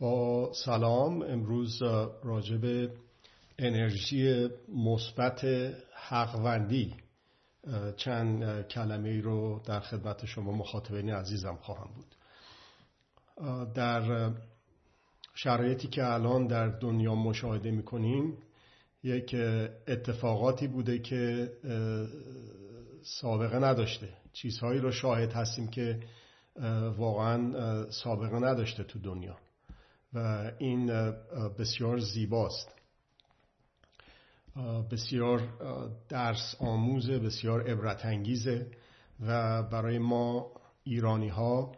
با 0.00 0.52
سلام. 0.52 1.22
امروز 1.22 1.82
راجب 2.22 2.90
انرژی 3.58 4.48
مثبت 4.74 5.44
حقوندی 6.08 6.94
چند 7.96 8.62
کلمه 8.68 9.08
ای 9.08 9.20
رو 9.20 9.62
در 9.64 9.80
خدمت 9.80 10.26
شما 10.26 10.52
مخاطبین 10.52 11.10
عزیزم 11.10 11.58
خواهم 11.62 11.90
بود. 11.94 12.14
در 13.74 14.32
شرایطی 15.34 15.88
که 15.88 16.12
الان 16.12 16.46
در 16.46 16.68
دنیا 16.68 17.14
مشاهده 17.14 17.70
می‌کنیم 17.70 18.38
یک 19.02 19.34
اتفاقاتی 19.88 20.66
بوده 20.66 20.98
که 20.98 21.52
سابقه 23.02 23.58
نداشته. 23.58 24.08
چیزهایی 24.32 24.80
رو 24.80 24.92
شاهد 24.92 25.32
هستیم 25.32 25.68
که 25.68 26.00
واقعا 26.96 27.90
سابقه 27.90 28.38
نداشته 28.38 28.84
تو 28.84 28.98
دنیا. 28.98 29.36
و 30.14 30.50
این 30.58 30.86
بسیار 31.58 31.98
زیباست. 31.98 32.74
بسیار 34.90 35.48
درس 36.08 36.54
آموزه 36.60 37.18
بسیار 37.18 37.70
عبرت 37.70 38.04
انگیزه 38.04 38.70
و 39.20 39.62
برای 39.62 39.98
ما 39.98 40.52
ایرانی 40.82 41.28
ها 41.28 41.72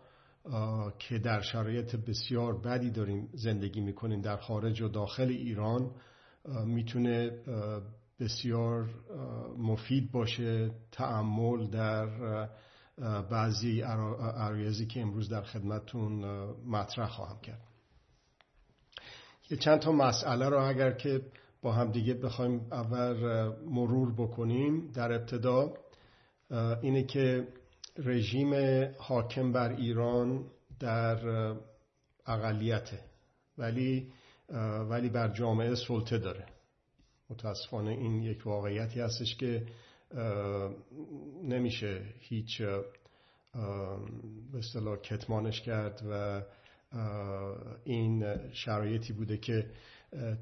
که 0.99 1.19
در 1.19 1.41
شرایط 1.41 1.97
بسیار 1.97 2.61
بدی 2.61 2.91
داریم 2.91 3.29
زندگی 3.33 3.81
می‌کنیم 3.81 4.21
در 4.21 4.37
خارج 4.37 4.83
و 4.83 4.89
داخل 4.89 5.29
ایران 5.29 5.91
می‌تونه 6.65 7.31
بسیار 8.21 8.89
مفید 9.59 10.13
باشه 10.13 10.71
تعمل 10.93 11.67
در 11.67 12.07
بعضی 13.31 13.81
عرایزی 13.81 14.87
که 14.87 15.01
امروز 15.01 15.29
در 15.29 15.43
خدمتون 15.43 16.25
مطرح 16.67 17.09
خواهم 17.09 17.41
کرد. 17.41 17.70
چند 19.57 19.79
تا 19.79 19.93
مسئله 19.93 20.49
رو 20.49 20.59
اگر 20.59 20.93
که 20.93 21.21
با 21.63 21.73
هم 21.73 21.91
دیگه 21.91 22.15
بخوایم 22.15 22.67
اول 22.73 23.13
مرور 23.67 24.13
بکنیم 24.13 24.91
در 24.91 25.13
ابتدا 25.13 25.75
اینه 26.83 27.03
که 27.03 27.49
رژیم 27.99 28.55
حاکم 28.99 29.53
بر 29.53 29.73
ایران 29.73 30.45
در 30.81 31.19
اقلیته 32.27 33.01
ولی 33.59 34.13
ولی 34.89 35.09
بر 35.09 35.29
جامعه 35.29 35.75
سلطه 35.75 36.19
داره. 36.19 36.47
متاسفانه 37.31 37.91
این 37.91 38.23
یک 38.23 38.47
واقعیتی 38.47 39.01
هستش 39.01 39.37
که 39.37 39.67
نمیشه 41.45 42.03
هیچ 42.19 42.63
به 44.53 44.59
اصطلاح 44.59 44.97
کتمانش 44.97 45.61
کرد 45.61 46.03
و 46.11 46.43
این 47.85 48.37
شرایطی 48.53 49.13
بوده 49.13 49.39
که 49.39 49.67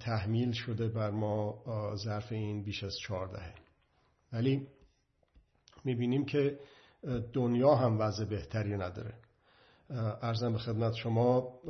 تحمیل 0.01 0.53
شده 0.53 0.89
بر 0.89 1.11
ما 1.11 1.63
ظرف 1.97 2.33
این 2.33 2.63
بیش 2.63 2.85
از 2.85 2.99
چهاردهه. 2.99 3.55
ولی 4.33 4.67
می‌بینیم 5.85 6.25
که 6.25 6.59
دنیا 7.33 7.75
هم 7.75 8.01
وضع 8.01 8.25
بهتری 8.25 8.77
نداره. 8.77 9.15
ارزم 10.23 10.53
به 10.53 10.59
خدمت 10.59 10.95
شما 10.95 11.61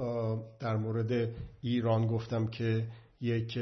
در 0.60 0.76
مورد 0.76 1.34
ایران 1.60 2.06
گفتم 2.06 2.46
که 2.46 2.88
یک 3.20 3.58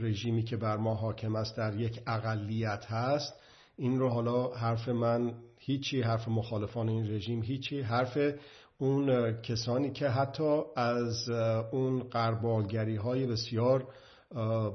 رژیمی 0.00 0.42
که 0.42 0.56
بر 0.56 0.76
ما 0.76 0.94
حاکم 0.94 1.36
است 1.36 1.56
در 1.56 1.80
یک 1.80 2.00
اقلیت 2.06 2.84
هست. 2.84 3.34
این 3.76 3.98
رو 3.98 4.08
حالا 4.08 4.48
حرف 4.48 4.88
من 4.88 5.34
هیچی 5.58 6.02
حرف 6.02 6.28
مخالفان 6.28 6.88
این 6.88 7.10
رژیم 7.10 7.42
هیچی 7.42 7.80
حرف 7.80 8.18
اون 8.78 9.32
کسانی 9.42 9.90
که 9.90 10.08
حتی 10.08 10.60
از 10.76 11.28
اون 11.70 12.02
قربالگری 12.02 12.96
های 12.96 13.26
بسیار 13.26 13.88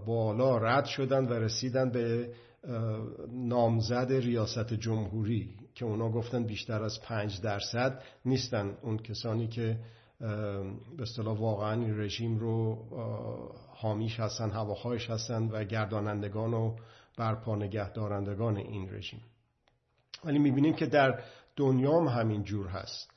بالا 0.06 0.58
رد 0.58 0.86
شدن 0.86 1.26
و 1.26 1.34
رسیدن 1.34 1.92
به 1.92 2.34
نامزد 3.32 4.12
ریاست 4.12 4.74
جمهوری 4.74 5.56
که 5.76 5.86
اونا 5.86 6.10
گفتن 6.10 6.44
بیشتر 6.44 6.84
از 6.84 7.02
پنج 7.02 7.42
درصد 7.42 8.04
نیستن. 8.26 8.78
اون 8.82 8.98
کسانی 8.98 9.48
که 9.48 9.80
به 10.98 11.02
اصطلاح 11.02 11.38
واقعا 11.38 11.74
این 11.74 12.00
رژیم 12.00 12.38
رو 12.40 12.78
حامیش 13.76 14.20
هستن 14.20 14.50
هواخواهش 14.50 15.10
هستن 15.10 15.48
و 15.48 15.64
گردانندگان 15.64 16.54
و 16.54 16.76
برپا 17.18 17.56
نگه 17.56 17.94
دارندگان 17.94 18.58
این 18.58 18.90
رژیم. 18.94 19.22
ولی 20.26 20.40
می‌بینیم 20.40 20.74
که 20.74 20.86
در 20.86 21.24
دنیا 21.56 22.00
هم 22.00 22.08
همین 22.08 22.44
جور 22.44 22.68
هست. 22.68 23.12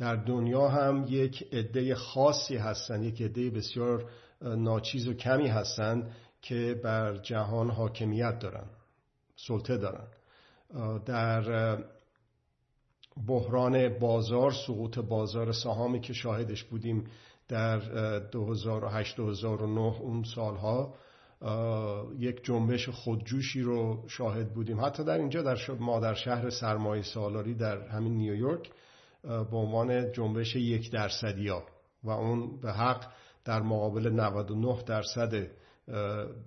در 0.00 0.16
دنیا 0.16 0.68
هم 0.68 1.04
یک 1.08 1.48
عده 1.52 1.94
خاصی 1.94 2.56
هستن 2.56 3.02
یک 3.02 3.22
عده 3.22 3.50
بسیار 3.50 4.10
ناچیز 4.42 5.08
و 5.08 5.14
کمی 5.14 5.48
هستند 5.48 6.10
که 6.42 6.80
بر 6.84 7.16
جهان 7.16 7.70
حاکمیت 7.70 8.38
دارن 8.38 8.66
سلطه 9.36 9.76
دارن. 9.76 10.06
در 11.06 11.78
بحران 13.26 13.98
بازار 13.98 14.52
سقوط 14.66 14.98
بازار 14.98 15.52
سهامی 15.52 16.00
که 16.00 16.12
شاهدش 16.12 16.64
بودیم 16.64 17.04
در 17.48 17.80
2008-2009 18.30 20.00
اون 20.00 20.24
سالها 20.34 20.94
یک 22.18 22.44
جنبش 22.44 22.88
خودجوشی 22.88 23.62
رو 23.62 24.04
شاهد 24.08 24.54
بودیم. 24.54 24.80
حتی 24.80 25.04
در 25.04 25.18
اینجا 25.18 25.42
در 25.42 25.58
ما 25.80 26.00
در 26.00 26.14
شهر 26.14 26.50
سرمایه 26.50 27.02
سالاری 27.02 27.54
در 27.54 27.88
همین 27.88 28.14
نیویورک 28.14 28.70
به 29.22 29.56
عنوان 29.56 30.12
جنبش 30.12 30.56
یک 30.56 30.90
درصدی 30.90 31.48
ها. 31.48 31.62
و 32.04 32.10
اون 32.10 32.60
به 32.60 32.72
حق 32.72 33.12
در 33.44 33.62
مقابل 33.62 34.10
99 34.10 34.82
درصد 34.86 35.50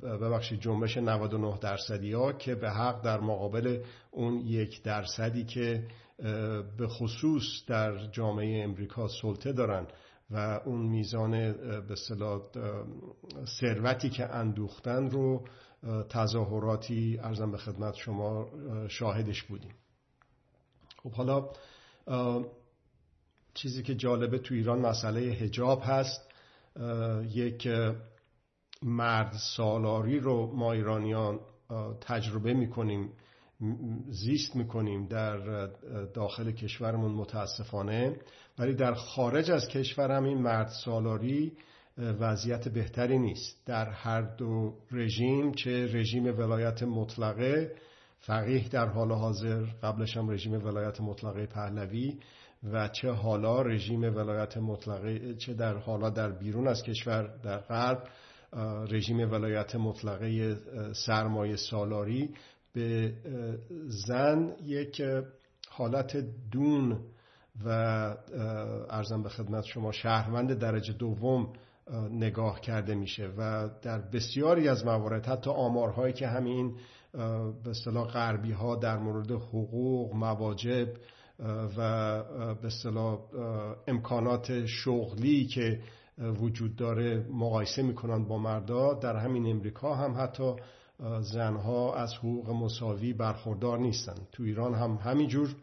ببخشید 0.04 0.62
جنبش 0.62 0.98
99 0.98 1.58
درصدی 1.62 2.14
ها 2.14 2.34
که 2.34 2.56
به 2.56 2.70
حق 2.70 3.02
در 3.02 3.20
مقابل 3.20 3.84
اون 4.12 4.34
یک 4.34 4.84
درصدی 4.84 5.44
که 5.44 5.88
به 6.78 6.88
خصوص 6.88 7.44
در 7.68 8.08
جامعه 8.08 8.64
امریکا 8.64 9.08
سلطه 9.08 9.54
دارن 9.54 9.88
و 10.32 10.60
اون 10.66 10.82
میزان 10.82 11.32
به 11.82 11.96
ثروتی 13.60 14.10
که 14.10 14.26
اندوختن 14.26 15.10
رو 15.10 15.46
تظاهراتی 16.10 17.20
ارزم 17.24 17.52
به 17.52 17.58
خدمت 17.58 17.96
شما 17.96 18.50
شاهدش 18.88 19.44
بودیم. 19.44 19.76
خب 21.04 21.12
حالا 21.12 21.50
چیزی 23.54 23.84
که 23.84 23.96
جالبه 23.96 24.38
تو 24.38 24.54
ایران 24.54 24.80
مسئله 24.80 25.22
هجاب 25.22 25.82
هست. 25.86 26.30
یک 27.32 27.68
مرد 28.84 29.34
سالاری 29.56 30.20
رو 30.20 30.56
ما 30.56 30.74
ایرانیان 30.74 31.40
تجربه 32.02 32.54
می‌کنیم 32.54 33.10
زیست 34.10 34.56
می‌کنیم 34.56 35.08
در 35.08 35.68
داخل 36.14 36.52
کشورمون 36.52 37.12
متاسفانه. 37.12 38.20
ولی 38.60 38.74
در 38.74 38.94
خارج 38.94 39.52
از 39.52 39.68
کشورم 39.68 40.24
این 40.24 40.38
مرد 40.38 40.68
سالاری 40.68 41.54
وضعیت 41.98 42.68
بهتری 42.68 43.20
نیست. 43.20 43.66
در 43.66 43.90
هر 43.90 44.22
دو 44.22 44.74
رژیم 44.92 45.52
چه 45.52 45.86
رژیم 45.94 46.26
ولایت 46.26 46.84
مطلقه 46.84 47.76
فقیه 48.20 48.70
در 48.70 48.88
حال 48.88 49.12
حاضر 49.12 49.64
قبلش 49.84 50.18
هم 50.18 50.30
رژیم 50.30 50.66
ولایت 50.66 51.02
مطلقه 51.02 51.46
پهلوی 51.46 52.20
و 52.72 52.88
چه 52.88 53.12
حالا 53.12 53.62
رژیم 53.62 54.02
ولایت 54.02 54.58
مطلقه 54.58 55.36
چه 55.36 55.54
در 55.54 55.78
حالا 55.78 56.10
در 56.10 56.32
بیرون 56.32 56.68
از 56.68 56.84
کشور 56.84 57.38
در 57.44 57.58
غرب 57.58 58.04
رژیم 58.90 59.32
ولایت 59.32 59.76
مطلقه 59.76 60.58
سرمایه 60.94 61.56
سالاری 61.56 62.30
به 62.74 63.14
زن 63.88 64.56
یک 64.64 65.02
حالت 65.70 66.26
دون 66.52 67.00
و 67.66 67.70
ارزم 68.90 69.24
به 69.24 69.30
خدمت 69.30 69.64
شما 69.64 69.92
شهروند 69.92 70.54
درجه 70.60 70.94
دوم 70.94 71.54
نگاه 72.12 72.62
کرده 72.62 72.96
میشه 72.96 73.30
و 73.38 73.70
در 73.82 74.00
بسیاری 74.00 74.68
از 74.68 74.86
موارد 74.86 75.26
حتی 75.26 75.50
آمارهایی 75.50 76.14
که 76.14 76.28
همین 76.28 76.76
به 77.64 77.70
اصطلاح 77.70 78.08
غربی 78.08 78.52
ها 78.52 78.76
در 78.76 78.98
مورد 78.98 79.32
حقوق 79.32 80.16
مواجب 80.16 80.88
و 81.78 82.24
به 82.54 82.68
اصطلاح 82.68 83.20
امکانات 83.88 84.66
شغلی 84.66 85.46
که 85.46 85.80
وجود 86.42 86.76
داره 86.76 87.28
مقایسه 87.32 87.82
می‌کنن 87.82 88.26
با 88.26 88.38
مردا. 88.38 88.94
در 88.94 89.16
همین 89.16 89.46
امریکا 89.52 89.96
هم 89.96 90.16
حتی 90.18 90.56
زنها 91.22 91.96
از 91.96 92.14
حقوق 92.14 92.50
مساوی 92.50 93.14
برخوردار 93.14 93.80
نیستن. 93.80 94.16
تو 94.32 94.44
ایران 94.44 94.74
هم 94.74 94.96
همینجور. 94.96 95.56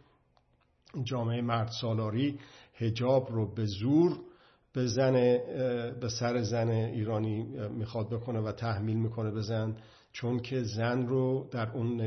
جامعه 1.05 1.43
مرد 1.43 1.70
سالاری 1.81 2.38
هجاب 2.75 3.32
رو 3.32 3.55
به 3.55 3.64
زور 3.64 4.19
به 4.73 4.87
زن 4.87 5.12
به 6.00 6.08
سر 6.20 6.43
زن 6.43 6.69
ایرانی 6.69 7.43
می‌خواد 7.69 8.11
بکنه 8.11 8.40
و 8.40 8.52
تحمیل 8.52 8.96
می‌کنه 8.96 9.31
به 9.31 9.43
زن. 9.43 9.76
چون 10.12 10.40
که 10.40 10.62
زن 10.62 11.06
رو 11.06 11.48
در 11.50 11.70
اون 11.70 12.00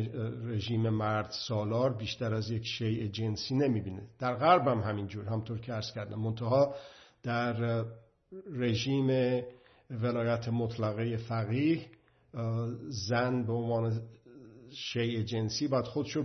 رژیم 0.48 0.90
مرد 0.90 1.30
سالار 1.48 1.94
بیشتر 1.94 2.34
از 2.34 2.52
یک 2.52 2.66
شیء 2.66 3.08
جنسی 3.08 3.56
نمی‌بینه. 3.56 4.08
در 4.20 4.34
غرب 4.36 4.68
هم 4.68 4.80
همینجور 4.80 5.26
همطور 5.26 5.60
که 5.60 5.74
ارز 5.74 5.92
کردم. 5.92 6.20
منتها 6.20 6.76
در 7.24 7.86
رژیم 8.52 9.42
ولایت 9.90 10.48
مطلقه 10.48 11.18
فقیه 11.18 11.86
زن 12.88 13.44
به 13.46 13.54
عنوان 13.54 14.02
شیء 14.72 15.24
جنسی 15.24 15.68
باید 15.68 15.86
خودشو 15.86 16.24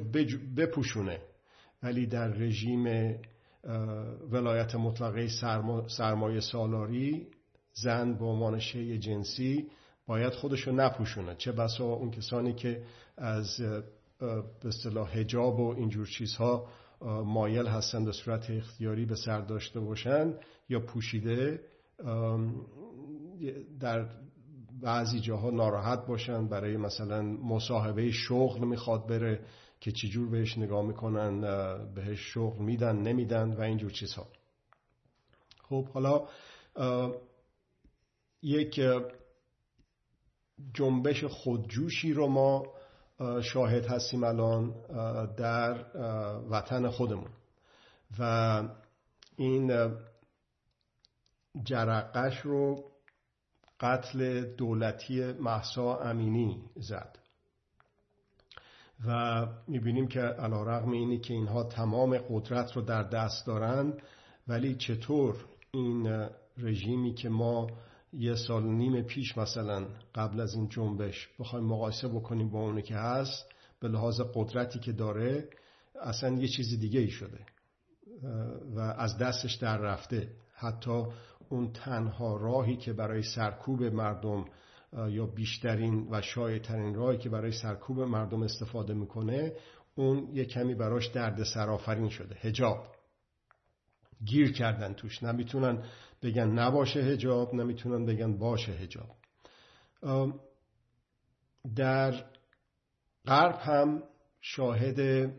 بپوشونه. 0.57 1.21
ولی 1.83 2.07
در 2.07 2.29
رژیم 2.29 3.15
ولایت 4.31 4.75
مطلقه 4.75 5.29
سرمایه 5.87 6.41
سالاری 6.41 7.27
زن 7.73 8.19
به 8.19 8.25
عنوان 8.25 8.59
شیء 8.59 8.97
جنسی 8.97 9.69
باید 10.09 10.33
خودشو 10.33 10.73
نپوشونه. 10.73 11.35
چه 11.35 11.53
بسا 11.53 11.85
اون 11.85 12.11
کسانی 12.11 12.53
که 12.53 12.83
از 13.17 13.61
به 14.19 14.69
اصطلاح 14.69 15.19
حجاب 15.19 15.61
و 15.61 15.75
اینجور 15.77 16.07
چیزها 16.07 16.69
مایل 17.25 17.67
هستند 17.67 18.05
به 18.05 18.13
صورت 18.13 18.51
اختیاری 18.51 19.07
به 19.07 19.15
سر 19.15 19.41
داشته 19.41 19.81
باشن 19.81 20.35
یا 20.69 20.81
پوشیده 20.81 21.61
در 23.81 24.07
بعضی 24.83 25.21
جاها 25.21 25.51
ناراحت 25.51 26.07
باشن 26.07 26.49
برای 26.49 26.77
مثلا 26.77 27.23
مصاحبه 27.23 28.11
شغل 28.11 28.65
می‌خواد 28.65 29.07
بره 29.07 29.41
که 29.81 29.93
چجور 29.93 30.29
بهش 30.29 30.59
نگاه 30.59 30.87
می‌کنن 30.87 31.41
بهش 31.95 32.19
شغل 32.19 32.65
میدن 32.65 32.97
نمیدن 32.97 33.53
و 33.53 33.61
اینجور 33.61 33.91
چیزها. 33.91 34.27
خب 35.63 35.89
حالا 35.89 36.29
یک 38.43 38.81
جنبش 40.75 41.25
خودجوشی 41.25 42.13
رو 42.13 42.27
ما 42.27 42.67
شاهد 43.43 43.87
هستیم 43.87 44.25
الان 44.25 44.75
در 45.37 45.85
وطن 46.51 46.89
خودمون. 46.89 47.31
و 48.19 48.63
این 49.37 49.93
جرقش 51.65 52.41
رو 52.41 52.85
قتل 53.81 54.45
دولتی 54.55 55.33
محسا 55.33 55.97
امینی 55.97 56.63
زد. 56.77 57.19
و 59.07 59.47
می‌بینیم 59.69 60.09
که 60.09 60.21
علا 60.21 60.63
رقم 60.63 60.91
اینی 60.91 61.19
که 61.19 61.35
اینها 61.35 61.65
تمام 61.65 62.19
قدرت 62.19 62.73
رو 62.73 62.83
در 62.83 63.03
دست 63.03 63.47
دارن 63.47 63.93
ولی 64.49 64.75
چطور 64.75 65.37
این 65.71 66.29
رژیمی 66.59 67.15
که 67.15 67.29
ما 67.29 67.67
یه 68.13 68.35
سال 68.35 68.63
نیم 68.63 69.03
پیش 69.03 69.39
مثلا 69.39 69.87
قبل 70.15 70.41
از 70.41 70.55
این 70.55 70.69
جنبش 70.69 71.29
بخوایم 71.39 71.65
مقایسه 71.65 72.09
بکنیم 72.09 72.51
با 72.51 72.61
اونی 72.61 72.83
که 72.83 72.95
هست 72.95 73.53
به 73.81 73.89
لحاظ 73.89 74.21
قدرتی 74.35 74.79
که 74.79 74.93
داره 74.93 75.49
اصلا 76.03 76.39
یه 76.39 76.49
چیز 76.49 76.81
دیگه 76.81 77.01
ای 77.01 77.11
شده. 77.11 77.39
و 78.75 78.81
از 78.81 79.19
دستش 79.19 79.55
در 79.55 79.79
رفته. 79.79 80.31
حتی 80.55 81.05
اون 81.49 81.73
تنها 81.73 82.37
راهی 82.37 82.77
که 82.77 82.93
برای 82.93 83.23
سرکوب 83.23 83.83
مردم 83.83 84.45
یا 85.09 85.27
بیشترین 85.27 86.09
و 86.11 86.21
شایعترین 86.21 86.95
راهی 86.95 87.19
که 87.19 87.29
برای 87.29 87.53
سرکوب 87.53 88.01
مردم 88.01 88.43
استفاده 88.43 88.95
می‌کنه 88.95 89.53
اون 89.95 90.29
یه 90.33 90.45
کمی 90.45 90.75
براش 90.75 91.07
درد 91.07 91.43
سرآفرین 91.43 92.09
شده. 92.09 92.35
هجاب 92.41 92.87
گیر 94.25 94.53
کردن 94.53 94.95
توش. 94.95 95.23
نمی‌تونن 95.23 95.85
بگن 96.23 96.49
نباشه 96.49 97.01
هجاب 97.01 97.55
نمی‌تونن 97.55 98.07
بگن 98.07 98.39
باشه 98.39 98.73
هجاب 98.73 99.17
در 101.77 102.25
غرب 103.27 103.59
هم 103.59 104.03
شاهد 104.41 105.31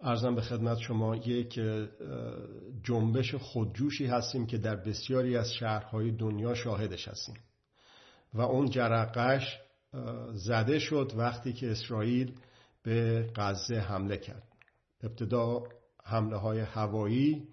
ارزم 0.00 0.34
به 0.34 0.40
خدمت 0.40 0.78
شما 0.78 1.16
یک 1.16 1.60
جنبش 2.82 3.34
خودجوشی 3.34 4.06
هستیم 4.06 4.46
که 4.46 4.58
در 4.58 4.76
بسیاری 4.76 5.36
از 5.36 5.52
شهرهای 5.52 6.10
دنیا 6.10 6.54
شاهدش 6.54 7.08
هستیم. 7.08 7.36
و 8.34 8.40
اون 8.40 8.70
جرقش 8.70 9.60
زده 10.32 10.78
شد 10.78 11.12
وقتی 11.16 11.52
که 11.52 11.70
اسرائیل 11.70 12.34
به 12.82 13.28
غزه 13.36 13.74
حمله 13.74 14.16
کرد. 14.16 14.48
ابتدا 15.02 15.62
حمله 16.04 16.36
های 16.36 16.60
هوایی 16.60 17.48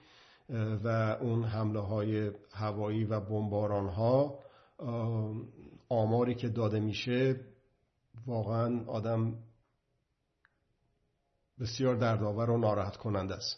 و 0.83 1.17
اون 1.21 1.43
حمله 1.43 1.79
های 1.79 2.31
هوایی 2.51 3.03
و 3.03 3.19
بمباران 3.19 3.87
ها 3.87 4.39
آماری 5.89 6.35
که 6.35 6.49
داده 6.49 6.79
میشه 6.79 7.39
واقعا 8.27 8.83
آدم 8.87 9.33
بسیار 11.59 11.95
دردآور 11.95 12.49
و 12.49 12.57
ناراحت 12.57 12.97
کننده 12.97 13.35
است. 13.35 13.57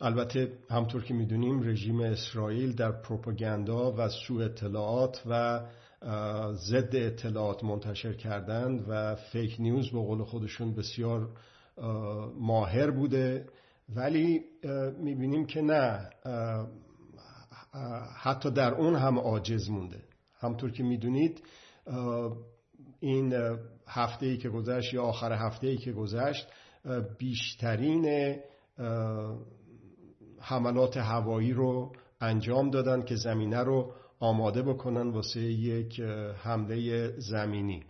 البته 0.00 0.58
همطور 0.70 1.04
که 1.04 1.14
می‌دونیم 1.14 1.62
رژیم 1.62 2.00
اسرائیل 2.00 2.74
در 2.74 2.92
پروپاگاندا 2.92 3.92
و 3.92 4.08
سوء 4.08 4.44
اطلاعات 4.44 5.22
و 5.26 5.60
ضد 6.52 6.96
اطلاعات 6.96 7.64
منتشر 7.64 8.12
کردند 8.12 8.84
و 8.88 9.16
فیک 9.16 9.56
نیوز 9.58 9.90
به 9.90 9.98
قول 9.98 10.24
خودشون 10.24 10.74
بسیار 10.74 11.28
ماهر 12.38 12.90
بوده. 12.90 13.46
ولی 13.88 14.40
می‌بینیم 14.98 15.46
که 15.46 15.62
نه 15.62 16.10
حتی 18.16 18.50
در 18.50 18.74
اون 18.74 18.94
هم 18.94 19.18
عاجز 19.18 19.70
مونده. 19.70 20.02
همطور 20.38 20.70
که 20.70 20.82
می‌دونید 20.82 21.42
این 23.00 23.34
هفته 23.86 24.26
ای 24.26 24.36
که 24.36 24.48
گذشت 24.48 24.94
یا 24.94 25.02
آخر 25.02 25.32
هفته 25.32 25.66
ای 25.66 25.76
که 25.76 25.92
گذشت 25.92 26.48
بیشترین 27.18 28.36
حملات 30.40 30.96
هوایی 30.96 31.52
رو 31.52 31.92
انجام 32.20 32.70
دادن 32.70 33.02
که 33.02 33.16
زمینه 33.16 33.62
رو 33.62 33.92
آماده 34.20 34.62
بکنن 34.62 35.10
واسه 35.10 35.40
یک 35.40 36.00
حمله 36.42 37.08
زمینی. 37.18 37.84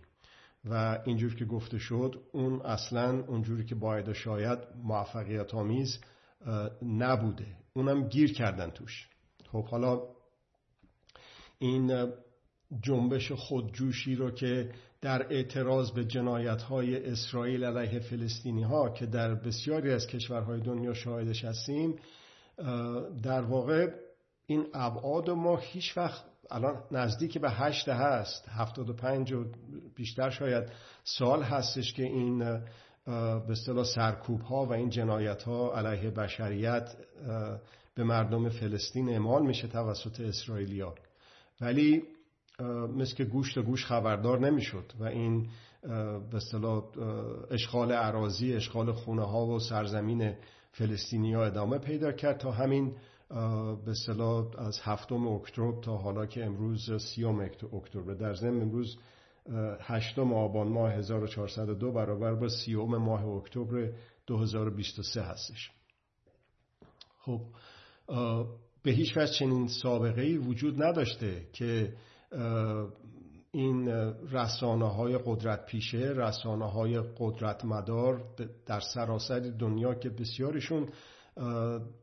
و 0.65 0.99
اینجور 1.05 1.35
که 1.35 1.45
گفته 1.45 1.77
شد 1.77 2.21
اون 2.31 2.61
اصلا 2.61 3.23
اونجوری 3.27 3.65
که 3.65 3.75
باید 3.75 4.13
شاید 4.13 4.59
موفقیت 4.83 5.53
آمیز 5.53 5.99
نبوده. 6.81 7.45
اونم 7.73 8.07
گیر 8.07 8.33
کردن 8.33 8.69
توش. 8.69 9.09
خب 9.51 9.65
حالا 9.65 10.01
این 11.59 12.13
جنبش 12.81 13.31
خودجوشی 13.31 14.15
رو 14.15 14.31
که 14.31 14.71
در 15.01 15.33
اعتراض 15.33 15.91
به 15.91 16.05
جنایت 16.05 16.61
های 16.61 17.05
اسرائیل 17.05 17.63
علیه 17.63 17.99
فلسطینی 17.99 18.63
ها 18.63 18.89
که 18.89 19.05
در 19.05 19.35
بسیاری 19.35 19.91
از 19.91 20.07
کشورهای 20.07 20.61
دنیا 20.61 20.93
شاهدش 20.93 21.45
هستیم 21.45 21.95
در 23.23 23.41
واقع 23.41 23.91
این 24.47 24.67
ابعاد 24.73 25.29
ما 25.29 25.57
هیچ 25.57 25.97
وقت 25.97 26.25
الان 26.51 26.83
نزدیک 26.91 27.37
به 27.37 27.51
هشت 27.51 27.89
هست 27.89 28.49
هفتاد 28.49 28.89
و 28.89 28.93
پنج 28.93 29.33
و 29.33 29.45
بیشتر 29.95 30.29
شاید 30.29 30.63
سال 31.03 31.43
هستش 31.43 31.93
که 31.93 32.03
این 32.03 32.39
به 33.05 33.51
اصطلاح 33.51 33.83
سرکوب 33.83 34.41
ها 34.41 34.65
و 34.65 34.73
این 34.73 34.89
جنایت 34.89 35.43
ها 35.43 35.73
علیه 35.75 36.09
بشریت 36.09 36.95
به 37.95 38.03
مردم 38.03 38.49
فلسطین 38.49 39.09
اعمال 39.09 39.45
میشه 39.45 39.67
توسط 39.67 40.19
اسرائیلیا 40.19 40.95
ولی 41.61 42.03
مثل 42.97 43.15
که 43.15 43.25
گوش 43.25 43.53
تا 43.53 43.61
گوش 43.61 43.85
خبردار 43.85 44.39
نمی‌شد 44.39 44.91
و 44.99 45.03
این 45.03 45.49
به 46.31 46.35
اصطلاح 46.35 46.83
اشغال 47.51 47.91
عراضی 47.91 48.53
اشغال 48.53 48.91
خونه 48.91 49.23
ها 49.23 49.45
و 49.45 49.59
سرزمین 49.59 50.35
فلسطینی 50.71 51.33
ها 51.33 51.45
ادامه 51.45 51.77
پیدا 51.77 52.11
کرد 52.11 52.37
تا 52.37 52.51
همین 52.51 52.95
به 53.29 53.91
اصطلاح 53.91 54.45
از 54.57 54.79
هفتم 54.83 55.27
اکتبر 55.27 55.81
تا 55.81 55.97
حالا 55.97 56.25
که 56.25 56.45
امروز 56.45 56.91
سیوم 57.01 57.39
اکتبر. 57.73 58.13
در 58.13 58.33
ضمن 58.33 58.61
امروز 58.61 58.97
هشتم 59.81 60.33
آبان 60.33 60.67
ماه 60.67 60.91
1402 60.91 61.91
برابر 61.91 62.33
با 62.33 62.49
سیوم 62.49 62.97
ماه 62.97 63.25
اکتبر 63.25 63.91
2023 64.27 65.21
هستش. 65.21 65.71
خب 67.19 67.41
به 68.83 68.91
هیچ 68.91 69.17
وجه 69.17 69.33
چنین 69.33 69.67
سابقه 69.67 70.21
ای 70.21 70.37
وجود 70.37 70.83
نداشته 70.83 71.47
که 71.53 71.93
این 73.51 73.87
رسانه 74.31 74.89
های 74.89 75.19
قدرت 75.25 75.65
پیشه 75.65 75.97
رسانه 75.97 76.71
های 76.71 77.01
قدرت 77.17 77.65
مدار 77.65 78.23
در 78.65 78.79
سراسر 78.79 79.39
دنیا 79.39 79.95
که 79.95 80.09
بسیارشون 80.09 80.89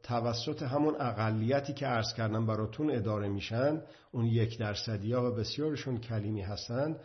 توسط 0.02 0.62
همون 0.62 0.94
اقلیتی 1.00 1.72
که 1.72 1.86
عرض 1.86 2.14
کردم 2.14 2.46
براتون 2.46 2.90
اداره 2.90 3.28
میشن 3.28 3.82
اون 4.12 4.26
یک 4.26 4.58
درصدی 4.58 5.12
ها 5.12 5.30
و 5.30 5.34
بسیارشون 5.34 6.00
کلیمی 6.00 6.42
هستند 6.42 7.00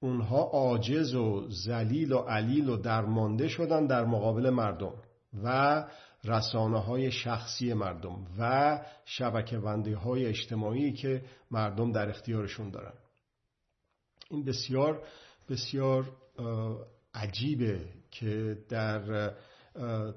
اونها 0.00 0.38
عاجز 0.38 1.14
و 1.14 1.50
زلیل 1.50 2.12
و 2.12 2.18
علیل 2.18 2.68
و 2.68 2.76
درمانده 2.76 3.48
شدن 3.48 3.86
در 3.86 4.04
مقابل 4.04 4.50
مردم 4.50 4.92
و 5.44 5.84
رسانه 6.24 6.78
های 6.78 7.10
شخصی 7.10 7.72
مردم 7.72 8.26
و 8.38 8.80
شبکه 9.04 9.58
وندی 9.58 9.92
های 9.92 10.26
اجتماعی 10.26 10.92
که 10.92 11.24
مردم 11.50 11.92
در 11.92 12.08
اختیارشون 12.08 12.70
دارن. 12.70 12.92
این 14.30 14.44
بسیار 14.44 15.02
بسیار 15.48 16.12
عجیبه 17.14 17.80
که 18.10 18.58
در 18.68 19.32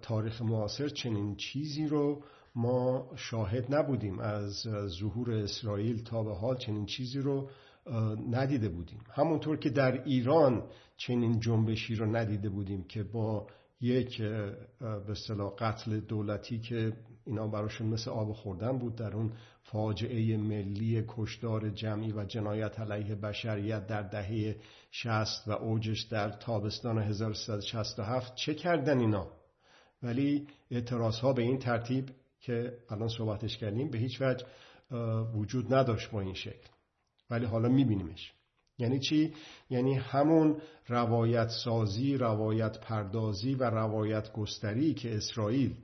تاریخ 0.02 0.42
معاصر 0.42 0.90
چنین 0.90 1.36
چیزی 1.36 1.88
رو 1.88 2.24
ما 2.56 3.12
شاهد 3.16 3.76
نبودیم. 3.76 4.20
از 4.20 4.68
ظهور 4.88 5.32
اسرائیل 5.32 6.04
تا 6.04 6.24
به 6.24 6.34
حال 6.34 6.58
چنین 6.58 6.86
چیزی 6.86 7.20
رو 7.20 7.50
ندیده 8.32 8.70
بودیم. 8.70 9.00
همونطور 9.14 9.58
که 9.58 9.70
در 9.70 10.04
ایران 10.04 10.64
چنین 10.98 11.40
جنبشی 11.40 11.96
رو 11.96 12.16
ندیده 12.16 12.50
بودیم 12.50 12.84
که 12.84 13.04
با 13.04 13.48
یک 13.82 14.22
به 14.22 15.12
اصطلاح 15.12 15.56
قتل 15.56 16.00
دولتی 16.00 16.60
که 16.60 16.94
اینا 17.26 17.48
براشون 17.48 17.88
مثل 17.88 18.12
آب 18.12 18.34
خوردن 18.34 18.78
بود 18.78 18.96
در 18.96 19.16
اون 19.16 19.34
فاجعه 19.64 20.38
ملی 20.38 21.06
کشدار 21.08 21.70
جمعی 21.70 22.12
و 22.12 22.26
جنایت 22.26 22.80
علیه 22.80 23.16
بشریت 23.16 23.88
در 23.88 24.02
دهه 24.02 24.56
60 24.92 25.48
و 25.48 25.52
اوجش 25.52 26.02
در 26.02 26.30
تابستان 26.30 26.98
1367 26.98 28.36
چه 28.36 28.54
کردن 28.54 29.00
اینا؟ 29.00 29.28
ولی 30.04 30.48
اعتراض 30.72 31.20
ها 31.20 31.34
به 31.34 31.42
این 31.42 31.60
ترتیب 31.60 32.10
که 32.42 32.78
الان 32.90 33.08
صحبتش 33.08 33.58
کردیم 33.58 33.90
به 33.90 33.98
هیچ 33.98 34.22
وجه 34.22 34.46
وجود 35.36 35.74
نداشت 35.74 36.12
با 36.12 36.22
این 36.22 36.34
شکل 36.34 36.70
ولی 37.30 37.46
حالا 37.46 37.70
میبینیمش 37.70 38.34
یعنی 38.78 39.00
چی؟ 39.00 39.34
یعنی 39.70 39.94
همون 39.94 40.62
روایت 40.88 41.48
سازی، 41.48 42.18
روایت 42.18 42.80
پردازی 42.80 43.56
و 43.56 43.64
روایت 43.64 44.34
گستری 44.34 44.94
که 44.94 45.16
اسرائیل 45.16 45.76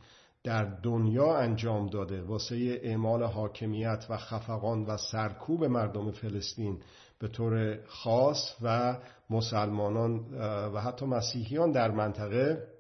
در 0.44 0.64
دنیا 0.64 1.38
انجام 1.38 1.88
داده 1.88 2.22
واسه 2.22 2.80
اعمال 2.84 3.24
حاکمیت 3.24 4.06
و 4.10 4.18
خفقان 4.18 4.86
و 4.86 4.98
سرکوب 4.98 5.66
مردم 5.66 6.12
فلسطین 6.12 6.80
به 7.20 7.28
طور 7.28 7.80
خاص 7.88 8.56
و 8.62 8.98
مسلمانان 9.30 10.26
و 10.74 10.80
حتی 10.82 11.06
مسیحیان 11.06 11.72
در 11.72 11.92
منطقه 11.92 12.77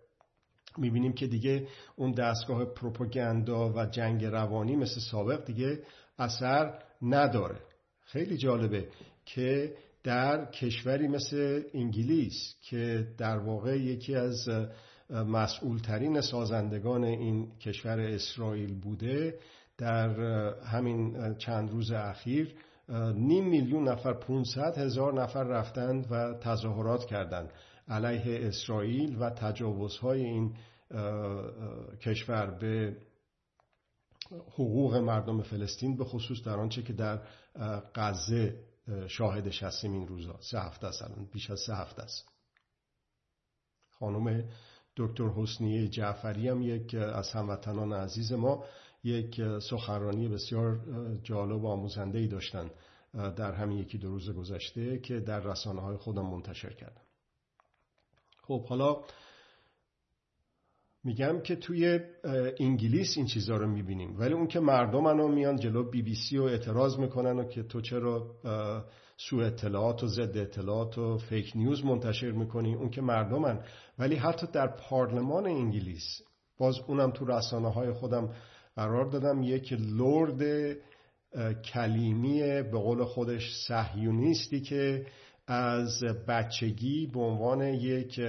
می‌بینیم 0.77 1.13
که 1.13 1.27
دیگه 1.27 1.67
اون 1.95 2.11
دستگاه 2.11 2.65
پروپاگاندا 2.65 3.73
و 3.73 3.85
جنگ 3.85 4.25
روانی 4.25 4.75
مثل 4.75 4.99
سابق 5.11 5.45
دیگه 5.45 5.79
اثر 6.19 6.79
نداره. 7.01 7.59
خیلی 8.01 8.37
جالبه 8.37 8.87
که 9.25 9.73
در 10.03 10.45
کشوری 10.45 11.07
مثل 11.07 11.63
انگلیس 11.73 12.55
که 12.61 13.07
در 13.17 13.37
واقع 13.37 13.79
یکی 13.79 14.15
از 14.15 14.49
مسئولترین 15.09 16.21
سازندگان 16.21 17.03
این 17.03 17.51
کشور 17.59 17.99
اسرائیل 17.99 18.79
بوده 18.79 19.39
در 19.77 20.09
همین 20.63 21.35
چند 21.35 21.71
روز 21.71 21.91
اخیر 21.91 22.55
نیم 23.15 23.49
میلیون 23.49 23.87
نفر 23.87 24.13
500 24.13 24.77
هزار 24.77 25.21
نفر 25.21 25.43
رفتند 25.43 26.07
و 26.11 26.33
تظاهرات 26.33 27.05
کردند. 27.05 27.49
علیه 27.87 28.47
اسرائیل 28.47 29.17
و 29.19 29.29
تجاوزهای 29.29 30.21
این 30.21 30.55
کشور 32.01 32.45
به 32.45 32.97
حقوق 34.31 34.95
مردم 34.95 35.41
فلسطین 35.41 35.97
به 35.97 36.05
خصوص 36.05 36.43
در 36.43 36.59
آنچه 36.59 36.83
که 36.83 36.93
در 36.93 37.21
غزه 37.95 38.63
شاهدش 39.07 39.63
هستیم 39.63 39.93
این 39.93 40.07
روزا. 40.07 40.39
سه 40.41 40.59
هفته 40.59 40.87
است 40.87 41.01
الان 41.01 41.25
بیش 41.33 41.49
از 41.49 41.59
سه 41.59 41.75
هفته 41.75 42.01
است. 42.01 42.27
خانم 43.89 44.49
دکتر 44.97 45.27
حسنی 45.27 45.87
جعفری 45.87 46.49
هم 46.49 46.61
یک 46.61 46.95
از 46.95 47.31
هموطنان 47.31 47.93
عزیز 47.93 48.33
ما 48.33 48.65
یک 49.03 49.41
سخنرانی 49.59 50.27
بسیار 50.27 50.79
جالب 51.23 51.63
و 51.63 51.67
آموزنده 51.67 52.19
ای 52.19 52.27
داشتن 52.27 52.69
در 53.13 53.53
همین 53.53 53.77
یکی 53.77 53.97
دو 53.97 54.09
روز 54.09 54.29
گذشته 54.29 54.99
که 54.99 55.19
در 55.19 55.39
رسانه 55.39 55.81
های 55.81 55.97
خودم 55.97 56.25
منتشر 56.25 56.73
کردم. 56.73 57.06
خب 58.47 58.65
حالا 58.65 58.97
میگم 61.03 61.41
که 61.41 61.55
توی 61.55 61.99
انگلیس 62.59 63.17
این 63.17 63.25
چیزها 63.25 63.57
رو 63.57 63.67
می‌بینیم. 63.67 64.19
ولی 64.19 64.33
اون 64.33 64.47
که 64.47 64.59
مردم 64.59 65.03
منو 65.03 65.27
میان 65.27 65.55
جلو 65.55 65.89
بی 65.89 66.01
بی 66.01 66.15
سی 66.15 66.37
و 66.37 66.43
اعتراض 66.43 66.97
می‌کنن 66.99 67.39
و 67.39 67.43
که 67.43 67.63
تو 67.63 67.81
چرا 67.81 68.35
سو 69.17 69.37
اطلاعات 69.37 70.03
و 70.03 70.07
ضد 70.07 70.37
اطلاعات 70.37 70.97
و 70.97 71.17
فیک 71.17 71.51
نیوز 71.55 71.85
منتشر 71.85 72.31
می‌کنی 72.31 72.75
اون 72.75 72.89
که 72.89 73.01
مردمن 73.01 73.63
ولی 73.99 74.15
حتی 74.15 74.47
در 74.53 74.67
پارلمان 74.67 75.45
انگلیس 75.45 76.21
باز 76.57 76.75
اونم 76.87 77.11
تو 77.11 77.25
رسانه 77.25 77.71
های 77.71 77.91
خودم 77.91 78.33
قرار 78.75 79.05
دادم 79.05 79.43
یک 79.43 79.73
لرد 79.79 80.73
کلیمی 81.73 82.39
به 82.41 82.79
قول 82.79 83.03
خودش 83.03 83.55
صهیونیستی 83.67 84.61
که 84.61 85.05
از 85.47 86.03
بچگی 86.27 87.07
به 87.13 87.19
عنوان 87.19 87.61
یک 87.61 88.21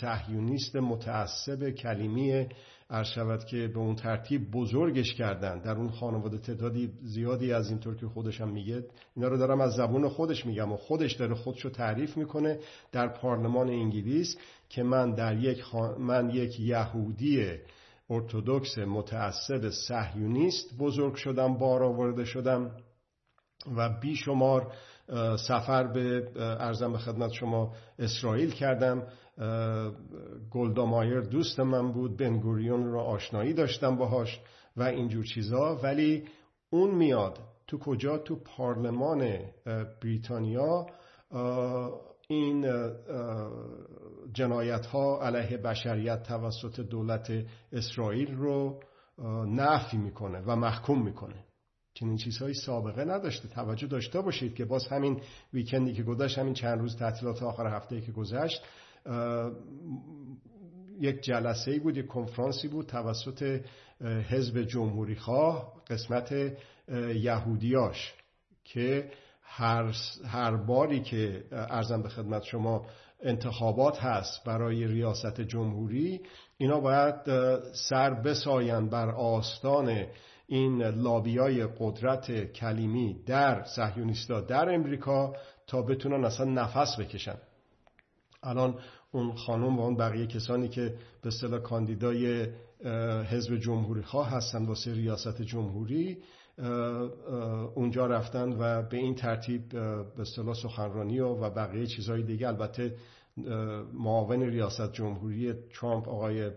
صهیونیست 0.00 0.76
متعصب 0.76 1.70
کلیمی 1.70 2.46
شود 3.14 3.44
که 3.44 3.68
به 3.68 3.78
اون 3.78 3.94
ترتیب 3.94 4.50
بزرگش 4.50 5.14
کردن. 5.14 5.58
در 5.58 5.76
اون 5.76 5.90
خانواده 5.90 6.38
تعدادی 6.38 6.90
زیادی 7.02 7.52
از 7.52 7.70
اینطور 7.70 7.96
که 7.96 8.06
خودش 8.06 8.40
هم 8.40 8.48
میگه 8.48 8.84
اینا 9.16 9.28
رو 9.28 9.36
دارم 9.36 9.60
از 9.60 9.72
زبون 9.72 10.08
خودش 10.08 10.46
میگم 10.46 10.72
و 10.72 10.76
خودش 10.76 11.12
داره 11.12 11.34
خودشو 11.34 11.70
تعریف 11.70 12.16
می‌کنه 12.16 12.58
در 12.92 13.08
پارلمان 13.08 13.68
انگلیس 13.68 14.36
که 14.68 14.82
من 14.82 15.14
در 15.14 15.38
یک 15.38 15.74
من 15.98 16.30
یک 16.30 16.60
یهودی 16.60 17.46
ارتودکس 18.10 18.78
متعصب 18.78 19.68
صهیونیست 19.68 20.78
بزرگ 20.78 21.14
شدم 21.14 21.58
بار 21.58 21.82
آورده 21.82 22.24
شدم 22.24 22.70
و 23.76 23.88
بیشمار 24.00 24.72
سفر 25.48 25.86
به 25.86 26.28
ارزم 26.36 26.92
به 26.92 26.98
خدمت 26.98 27.32
شما 27.32 27.72
اسرائیل 27.98 28.50
کردم. 28.50 29.02
گلدامایر 30.50 31.20
دوست 31.20 31.60
من 31.60 31.92
بود 31.92 32.16
بنگوریون 32.16 32.84
رو 32.84 33.00
آشنایی 33.00 33.52
داشتم 33.52 33.96
باهاش 33.96 34.40
و 34.76 34.82
اینجور 34.82 35.24
چیزا. 35.24 35.76
ولی 35.82 36.24
اون 36.70 36.94
میاد. 36.94 37.38
تو 37.66 37.78
کجا؟ 37.78 38.18
تو 38.18 38.36
پارلمان 38.36 39.38
بریتانیا. 40.02 40.86
این 42.28 42.66
جنایت 44.32 44.86
ها 44.86 45.20
علیه 45.22 45.56
بشریت 45.56 46.22
توسط 46.22 46.80
دولت 46.80 47.32
اسرائیل 47.72 48.34
رو 48.34 48.80
نفی 49.46 49.96
می‌کنه 49.96 50.42
و 50.46 50.56
محکوم 50.56 51.04
می‌کنه. 51.04 51.44
چنین 51.94 52.16
چیزهایی 52.16 52.54
سابقه 52.54 53.04
نداشته. 53.04 53.48
توجه 53.48 53.86
داشته 53.86 54.20
باشید 54.20 54.54
که 54.54 54.64
باز 54.64 54.86
همین 54.86 55.20
ویکندی 55.54 55.92
که 55.92 56.02
گذشت 56.02 56.38
همین 56.38 56.54
چند 56.54 56.78
روز 56.80 56.96
تعطیلات 56.96 57.42
آخر 57.42 57.66
هفته 57.76 58.00
که 58.00 58.12
گذشت 58.12 58.62
یک 61.00 61.20
جلسه 61.20 61.70
ای 61.70 61.78
بود 61.78 61.96
یک 61.96 62.06
کنفرانسی 62.06 62.68
بود 62.68 62.86
توسط 62.86 63.60
حزب 64.28 64.62
جمهوری 64.62 65.14
خواه 65.14 65.72
قسمت 65.90 66.34
یهودیاش 67.14 68.14
که 68.64 69.10
هر, 69.42 69.94
هر 70.26 70.56
باری 70.56 71.02
که 71.02 71.44
ارزم 71.52 72.02
به 72.02 72.08
خدمت 72.08 72.42
شما 72.42 72.86
انتخابات 73.22 73.98
هست 73.98 74.44
برای 74.44 74.86
ریاست 74.86 75.40
جمهوری 75.40 76.20
اینا 76.58 76.80
باید 76.80 77.14
سر 77.72 78.10
بساین 78.10 78.88
بر 78.88 79.10
آستان 79.10 80.06
این 80.52 80.82
لابیای 80.82 81.66
قدرت 81.78 82.52
کلیمی 82.52 83.22
در 83.26 83.64
صهیونیستا 83.64 84.40
در 84.40 84.74
امریکا 84.74 85.36
تا 85.66 85.82
بتونن 85.82 86.24
اصلا 86.24 86.46
نفس 86.46 86.96
بکشن. 87.00 87.36
الان 88.42 88.78
اون 89.12 89.34
خانم 89.34 89.78
و 89.78 89.82
اون 89.82 89.96
بقیه 89.96 90.26
کسانی 90.26 90.68
که 90.68 90.94
به 91.22 91.28
اصطلاح 91.28 91.60
کاندیدای 91.60 92.46
حزب 93.30 93.56
جمهوری 93.56 94.02
خواه 94.02 94.30
هستن 94.30 94.66
واسه 94.66 94.92
ریاست 94.92 95.42
جمهوری 95.42 96.18
اونجا 97.74 98.06
رفتن 98.06 98.52
و 98.52 98.82
به 98.82 98.96
این 98.96 99.14
ترتیب 99.14 99.68
به 99.68 100.20
اصطلاح 100.20 100.54
سخنرانی 100.54 101.20
و, 101.20 101.28
و 101.28 101.50
بقیه 101.50 101.86
چیزهای 101.86 102.22
دیگه. 102.22 102.48
البته 102.48 102.96
معاون 103.92 104.42
ریاست 104.42 104.92
جمهوری 104.92 105.52
ترامپ 105.52 106.08
آقای 106.08 106.50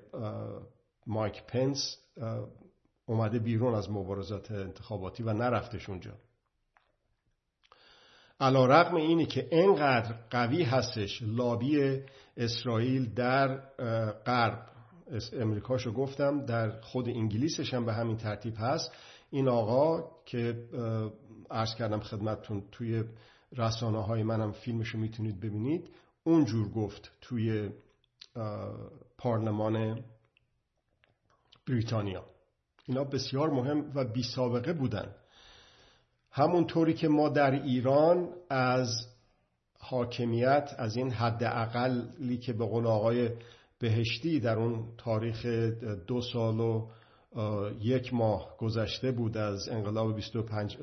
مایک 1.07 1.43
پنس 1.47 1.97
اومده 3.05 3.39
بیرون 3.39 3.75
از 3.75 3.91
مبارزات 3.91 4.51
انتخاباتی 4.51 5.23
و 5.23 5.33
نرفتش 5.33 5.89
اونجا. 5.89 6.13
علا 8.39 8.65
رقم 8.65 8.95
اینی 8.95 9.25
که 9.25 9.47
انقدر 9.51 10.15
قوی 10.29 10.63
هستش 10.63 11.21
لابی 11.21 12.01
اسرائیل 12.37 13.13
در 13.13 13.57
غرب. 14.25 14.69
امریکاشو 15.33 15.91
گفتم 15.91 16.45
در 16.45 16.81
خود 16.81 17.09
انگلیسش 17.09 17.73
هم 17.73 17.85
به 17.85 17.93
همین 17.93 18.17
ترتیب 18.17 18.53
هست. 18.57 18.91
این 19.29 19.47
آقا 19.47 20.11
که 20.25 20.69
عرض 21.51 21.75
کردم 21.75 21.99
خدمتتون 21.99 22.63
توی 22.71 23.03
رسانه 23.51 24.03
های 24.03 24.23
منم 24.23 24.51
فیلمشو 24.51 24.97
می‌تونید 24.97 25.39
ببینید 25.39 25.89
اونجور 26.23 26.69
گفت 26.69 27.11
توی 27.21 27.69
پارلمان 29.17 30.03
بریتانیا. 31.67 32.34
اینا 32.87 33.03
بسیار 33.03 33.49
مهم 33.49 33.91
و 33.95 34.05
بی 34.05 34.23
سابقه 34.23 34.73
بودن. 34.73 35.15
همونطوری 36.31 36.93
که 36.93 37.07
ما 37.07 37.29
در 37.29 37.51
ایران 37.51 38.29
از 38.49 39.07
حاکمیت 39.79 40.75
از 40.77 40.97
این 40.97 41.11
حد 41.11 41.43
اقلی 41.43 42.37
که 42.37 42.53
به 42.53 42.65
قول 42.65 42.87
آقای 42.87 43.29
بهشتی 43.79 44.39
در 44.39 44.59
اون 44.59 44.85
تاریخ 44.97 45.45
دو 46.07 46.21
سال 46.21 46.59
و 46.59 46.87
یک 47.81 48.13
ماه 48.13 48.57
گذشته 48.57 49.11
بود 49.11 49.37
از 49.37 49.69
انقلاب 49.69 50.15
25 50.15 50.77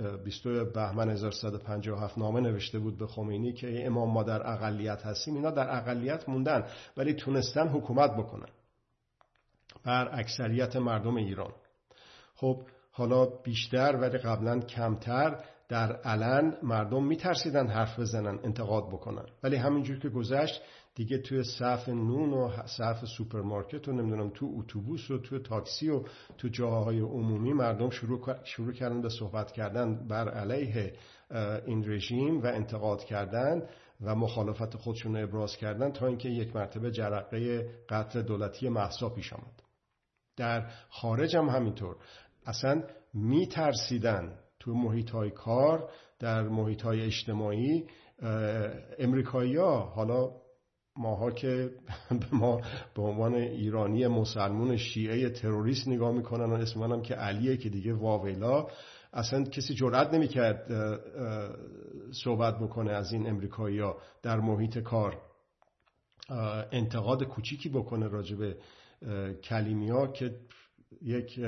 بهمن 0.74 1.10
1357 1.10 2.18
نامه 2.18 2.40
نوشته 2.40 2.78
بود 2.78 2.98
به 2.98 3.06
خمینی 3.06 3.52
که 3.52 3.86
امام 3.86 4.10
ما 4.10 4.22
در 4.22 4.52
اقلیت 4.52 5.02
هستیم 5.02 5.34
اینا 5.34 5.50
در 5.50 5.76
اقلیت 5.76 6.28
موندن 6.28 6.66
ولی 6.96 7.14
تونستن 7.14 7.68
حکومت 7.68 8.16
بکنن. 8.16 8.48
بر 9.84 10.08
اکثریت 10.12 10.76
مردم 10.76 11.16
ایران. 11.16 11.52
خب 12.42 12.62
حالا 12.90 13.26
بیشتر 13.26 13.96
ولی 13.96 14.18
قبلا 14.18 14.60
کمتر 14.60 15.44
در 15.68 15.92
علن 15.92 16.56
مردم 16.62 17.04
میترسیدن 17.04 17.66
حرف 17.66 17.98
بزنن 17.98 18.38
انتقاد 18.44 18.88
بکنن. 18.88 19.24
ولی 19.42 19.56
همینجور 19.56 19.98
که 19.98 20.08
گذشت 20.08 20.62
دیگه 20.94 21.18
توی 21.18 21.44
صف 21.44 21.88
نون 21.88 22.32
و 22.32 22.50
صف 22.66 23.04
سوپرمارکت 23.04 23.88
و 23.88 23.92
نمی‌دونم 23.92 24.30
تو 24.30 24.54
اتوبوس 24.58 25.10
و 25.10 25.18
تو 25.18 25.38
تاکسی 25.38 25.90
و 25.90 26.02
تو 26.38 26.48
جاهای 26.48 27.00
عمومی 27.00 27.52
مردم 27.52 27.90
شروع, 27.90 28.44
شروع 28.44 28.72
کردن 28.72 29.02
به 29.02 29.08
صحبت 29.08 29.52
کردن 29.52 30.08
بر 30.08 30.28
علیه 30.28 30.92
این 31.66 31.90
رژیم 31.90 32.42
و 32.42 32.46
انتقاد 32.46 33.04
کردن 33.04 33.62
و 34.00 34.14
مخالفت 34.14 34.76
خودشون 34.76 35.16
ابراز 35.16 35.56
کردن 35.56 35.92
تا 35.92 36.06
اینکه 36.06 36.28
یک 36.28 36.56
مرتبه 36.56 36.90
جرقه 36.90 37.68
قتل 37.88 38.22
دولتی 38.22 38.68
مهسا 38.68 39.08
پیش 39.08 39.32
آمد. 39.32 39.62
در 40.36 40.70
خارج 40.88 41.36
هم 41.36 41.48
همینطور. 41.48 41.96
اصلا 42.46 42.82
میترسیدن 43.14 44.38
تو 44.60 44.74
محیط 44.74 45.10
های 45.10 45.30
کار 45.30 45.90
در 46.18 46.42
محیط 46.42 46.82
های 46.82 47.02
اجتماعی 47.02 47.86
امریکایی 48.98 49.56
حالا 49.56 50.30
ماها 50.96 51.30
که 51.30 51.70
به 52.10 52.36
ما 52.40 52.60
به 52.94 53.02
عنوان 53.02 53.34
ایرانی 53.34 54.06
مسلمون 54.06 54.76
شیعه 54.76 55.30
تروریست 55.30 55.88
نگاه 55.88 56.12
می‌کنن 56.12 56.44
و 56.44 56.52
اسم 56.52 56.80
منم 56.80 57.02
که 57.02 57.14
علیه 57.14 57.56
که 57.56 57.68
دیگه 57.68 57.94
واویلا 57.94 58.66
اصلا 59.12 59.44
کسی 59.44 59.74
جرأت 59.74 60.14
نمی‌کرد 60.14 60.66
صحبت 62.24 62.58
بکنه 62.58 62.92
از 62.92 63.12
این 63.12 63.28
امریکایی 63.28 63.78
ها 63.78 63.96
در 64.22 64.40
محیط 64.40 64.78
کار. 64.78 65.22
انتقاد 66.72 67.24
کوچیکی 67.24 67.68
بکنه 67.68 68.08
راجب 68.08 68.56
کلیمیا 69.44 70.06
که 70.06 70.34
یک 71.02 71.40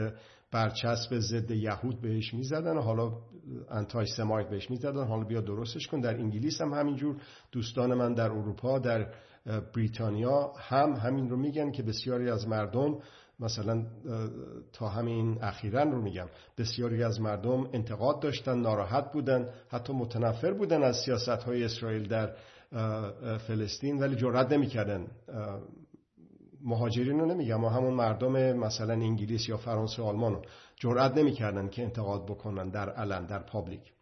برچسب 0.55 1.19
ضد 1.19 1.51
یهود 1.51 2.01
بهش 2.01 2.35
می‌زدن 2.35 2.79
حالا 2.79 3.13
انتای 3.71 4.07
سمایت 4.07 4.49
بهش 4.49 4.71
می‌زدن. 4.71 5.05
حالا 5.05 5.25
بیا 5.25 5.41
درستش 5.41 5.87
کن. 5.87 6.01
در 6.01 6.15
انگلیس 6.15 6.61
هم 6.61 6.73
همینجور. 6.73 7.17
دوستان 7.53 7.95
من 7.95 8.15
در 8.15 8.31
اروپا 8.31 8.79
در 8.79 9.07
بریتانیا 9.75 10.53
هم 10.59 10.93
همین 10.93 11.31
رو 11.31 11.37
میگن 11.37 11.71
که 11.71 11.83
بسیاری 11.83 12.31
از 12.31 12.49
مردم 12.49 12.99
مثلا 13.41 13.87
تا 14.73 14.89
همین 14.89 15.39
اخیرا 15.43 15.83
رو 15.83 16.03
میگم 16.03 16.27
بسیاری 16.59 17.03
از 17.03 17.21
مردم 17.21 17.69
انتقاد 17.73 18.21
داشتن 18.21 18.59
ناراحت 18.59 19.13
بودن 19.13 19.49
حتی 19.69 19.93
متنفر 19.93 20.53
بودن 20.53 20.83
از 20.83 20.97
سیاست 21.05 21.29
های 21.29 21.65
اسرائیل 21.65 22.09
در 22.09 22.35
فلسطین 23.39 23.99
ولی 23.99 24.17
جرأت 24.17 24.53
نمی‌کردن 24.53 25.07
مهاجرین 26.65 27.21
رو 27.21 27.27
نمیگم 27.27 27.57
ما 27.57 27.71
همون 27.71 27.95
مردم 27.95 28.53
مثلا 28.53 28.93
انگلیس 28.93 29.49
یا 29.49 29.57
فرانسه 29.57 30.03
و 30.03 30.05
آلمان 30.05 30.43
جرأت 30.77 31.17
نمی‌کردن 31.17 31.69
که 31.69 31.83
انتقاد 31.83 32.27
بکنن 32.27 32.69
در 32.69 32.91
علن 32.91 33.27
در 33.27 33.39
پابلیک. 33.39 33.93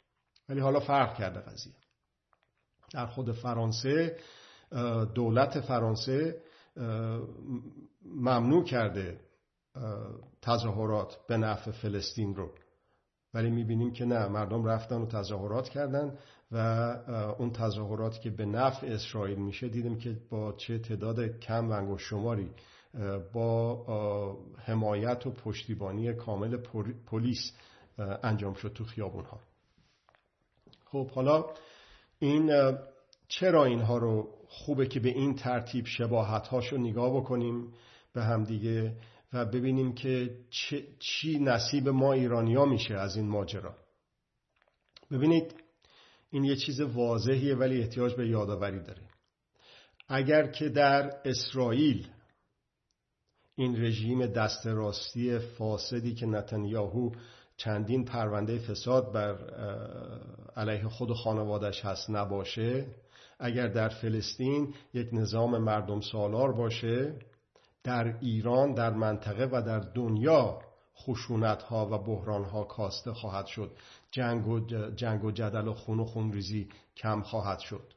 ولی 0.48 0.60
حالا 0.60 0.80
فرق 0.80 1.18
کرده 1.18 1.40
قضیه. 1.40 1.72
در 2.92 3.06
خود 3.06 3.32
فرانسه 3.32 4.16
دولت 5.14 5.60
فرانسه 5.60 6.42
ممنوع 8.04 8.64
کرده 8.64 9.20
تظاهرات 10.42 11.18
به 11.28 11.36
نفع 11.36 11.70
فلسطین 11.70 12.34
رو 12.34 12.50
ولی 13.34 13.50
می‌بینیم 13.50 13.92
که 13.92 14.04
نه 14.04 14.28
مردم 14.28 14.64
رفتن 14.64 14.96
و 14.96 15.06
تظاهرات 15.06 15.68
کردن 15.68 16.18
و 16.52 16.56
اون 17.38 17.50
تظاهراتی 17.50 18.20
که 18.20 18.30
به 18.30 18.46
نفع 18.46 18.86
اسرائیل 18.86 19.38
میشه 19.38 19.68
دیدیم 19.68 19.98
که 19.98 20.16
با 20.30 20.52
چه 20.52 20.78
تعداد 20.78 21.38
کم 21.38 21.90
و 21.90 21.98
شماری 21.98 22.50
با 23.32 24.38
حمایت 24.58 25.26
و 25.26 25.30
پشتیبانی 25.30 26.12
کامل 26.12 26.56
پلیس 27.06 27.52
انجام 28.22 28.54
شد 28.54 28.72
تو 28.72 28.84
خیابون 28.84 29.24
ها 29.24 29.40
خب 30.84 31.10
حالا 31.10 31.44
این 32.18 32.76
چرا 33.28 33.64
اینها 33.64 33.98
رو 33.98 34.28
خوبه 34.48 34.86
که 34.86 35.00
به 35.00 35.08
این 35.08 35.34
ترتیب 35.34 35.86
شباهت 35.86 36.48
هاشو 36.48 36.76
نگاه 36.76 37.16
بکنیم؟ 37.16 37.72
به 38.12 38.22
همدیگه 38.22 38.96
و 39.32 39.44
ببینیم 39.44 39.94
که 39.94 40.36
چی 40.98 41.38
نصیب 41.38 41.88
ما 41.88 42.12
ایرانیا 42.12 42.64
میشه 42.64 42.94
از 42.94 43.16
این 43.16 43.28
ماجرا. 43.28 43.74
ببینید 45.10 45.54
این 46.30 46.44
یه 46.44 46.56
چیز 46.56 46.80
واضحیه 46.80 47.54
ولی 47.54 47.80
احتیاج 47.80 48.14
به 48.14 48.28
یادآوری 48.28 48.80
داره 48.80 49.02
اگر 50.08 50.46
که 50.46 50.68
در 50.68 51.20
اسرائیل 51.24 52.08
این 53.54 53.84
رژیم 53.84 54.26
دست 54.26 54.66
راستی 54.66 55.38
فاسدی 55.38 56.14
که 56.14 56.26
نتانیاهو 56.26 57.10
چندین 57.56 58.04
پرونده 58.04 58.58
فساد 58.58 59.12
بر 59.12 59.36
علیه 60.56 60.88
خود 60.88 61.10
و 61.10 61.14
خانوادش 61.14 61.84
هست 61.84 62.10
نباشه 62.10 62.86
اگر 63.38 63.68
در 63.68 63.88
فلسطین 63.88 64.74
یک 64.94 65.08
نظام 65.12 65.58
مردم 65.58 66.00
سالار 66.00 66.52
باشه 66.52 67.14
در 67.84 68.18
ایران 68.20 68.74
در 68.74 68.90
منطقه 68.90 69.48
و 69.52 69.62
در 69.62 69.78
دنیا 69.78 70.62
خشونت 70.96 71.62
ها 71.62 71.86
و 71.86 71.98
بحران 71.98 72.44
ها 72.44 72.64
کاسته 72.64 73.12
خواهد 73.12 73.46
شد. 73.46 73.76
جنگ 74.10 74.48
و, 74.48 74.60
جنگ 74.90 75.24
و 75.24 75.30
جدل 75.30 75.68
و 75.68 75.74
خون 75.74 76.00
و 76.00 76.04
خونریزی 76.04 76.68
کم 76.96 77.22
خواهد 77.22 77.58
شد. 77.58 77.92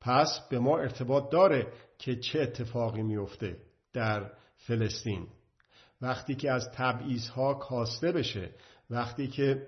پس 0.00 0.40
به 0.50 0.58
ما 0.58 0.78
ارتباط 0.78 1.30
داره 1.30 1.72
که 1.98 2.16
چه 2.16 2.40
اتفاقی 2.40 3.02
میفته 3.02 3.56
در 3.92 4.32
فلسطین. 4.56 5.26
وقتی 6.02 6.34
که 6.34 6.50
از 6.50 6.70
تبعیض 6.74 7.28
ها 7.28 7.54
کاسته 7.54 8.12
بشه 8.12 8.50
وقتی 8.90 9.28
که 9.28 9.66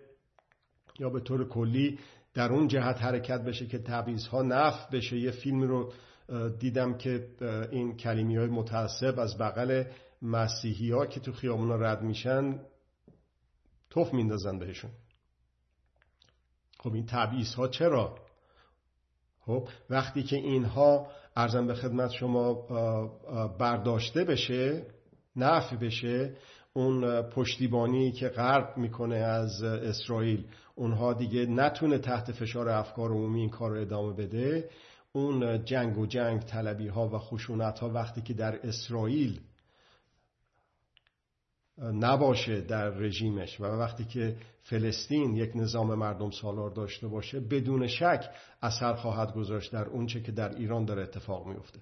یا 0.99 1.11
به 1.11 1.21
طور 1.21 1.49
کلی 1.49 1.99
در 2.35 2.53
اون 2.53 2.69
جهت 2.69 3.03
حرکت 3.03 3.45
بشه 3.45 3.67
که 3.67 3.79
تبعیض 3.79 4.27
ها 4.27 4.43
نف 4.43 4.91
بشه 4.91 5.19
یه 5.19 5.31
فیلم 5.31 5.63
رو 5.63 5.93
دیدم 6.59 6.99
که 6.99 7.29
این 7.71 7.97
کلیمی 7.97 8.37
های 8.37 8.47
متعصب 8.47 9.19
از 9.19 9.39
بغل 9.39 9.85
مسیحی 10.23 10.91
ها 10.91 11.07
که 11.07 11.21
تو 11.21 11.33
خیابونا 11.33 11.77
رد 11.77 12.03
میشن 12.03 12.61
توف 13.91 14.15
میندازن 14.15 14.59
بهشون. 14.59 14.91
خب 16.79 16.95
این 16.95 17.07
تبعیض 17.07 17.55
ها 17.55 17.69
چرا؟ 17.69 18.19
خب 19.41 19.69
وقتی 19.91 20.23
که 20.23 20.37
اینها 20.37 21.11
ارزم 21.37 21.67
به 21.67 21.75
خدمت 21.75 22.11
شما 22.11 22.55
برداشته 23.59 24.25
بشه 24.25 24.87
نفع 25.37 25.77
بشه 25.77 26.37
اون 26.73 27.23
پشتیبانی 27.23 28.13
که 28.13 28.29
غرب 28.29 28.77
می‌کنه 28.77 29.17
از 29.17 29.63
اسرائیل 29.63 30.47
اونها 30.75 31.13
دیگه 31.13 31.47
نتونه 31.47 31.99
تحت 31.99 32.33
فشار 32.33 32.69
افکار 32.69 33.11
عمومی 33.11 33.41
این 33.41 33.51
کار 33.51 33.71
رو 33.71 33.81
ادامه 33.81 34.13
بده. 34.13 34.71
اون 35.19 35.65
جنگ 35.65 35.99
و 35.99 36.07
جنگ 36.07 36.41
طلبی 36.41 36.89
ها 36.89 37.09
و 37.09 37.19
خشونت 37.19 37.79
ها 37.79 37.89
وقتی 37.89 38.23
که 38.23 38.35
در 38.35 38.67
اسرائیل 38.67 39.41
نباشه 41.83 42.61
در 42.61 42.89
رژیمش 42.89 43.61
و 43.61 43.65
وقتی 43.65 44.05
که 44.05 44.37
فلسطین 44.63 45.37
یک 45.37 45.51
نظام 45.55 45.95
مردم 45.95 46.31
سالار 46.31 46.71
داشته 46.71 47.09
باشه 47.09 47.41
بدون 47.41 47.87
شک 47.87 48.31
اثر 48.63 48.95
خواهد 48.95 49.35
گذاشت 49.35 49.73
در 49.73 49.85
اونچه 49.85 50.21
که 50.21 50.33
در 50.33 50.55
ایران 50.55 50.85
داره 50.85 51.03
اتفاق 51.03 51.47
میفته 51.47 51.81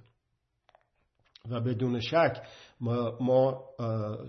و 1.50 1.60
بدون 1.60 2.00
شک 2.00 2.42
ما 3.20 3.64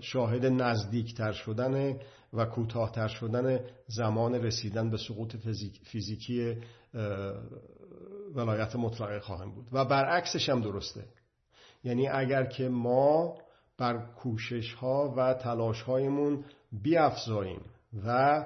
شاهد 0.00 0.46
نزدیکتر 0.46 1.32
شدن 1.32 1.98
و 2.32 2.44
کوتاهتر 2.44 3.08
شدن 3.08 3.60
زمان 3.86 4.34
رسیدن 4.34 4.90
به 4.90 4.96
سقوط 4.96 5.36
فیزیکی 5.84 6.56
ولایت 8.34 8.76
مطلقه 8.76 9.20
خواهیم 9.20 9.54
بود. 9.54 9.68
و 9.72 9.84
برعکسش 9.84 10.48
هم 10.48 10.60
درسته. 10.60 11.04
یعنی 11.84 12.08
اگر 12.08 12.44
که 12.44 12.68
ما 12.68 13.38
بر 13.78 13.98
کوشش 13.98 14.74
ها 14.74 15.14
و 15.16 15.34
تلاش 15.34 15.82
هایمون 15.82 16.44
بیافزاییم 16.72 17.60
و 18.06 18.44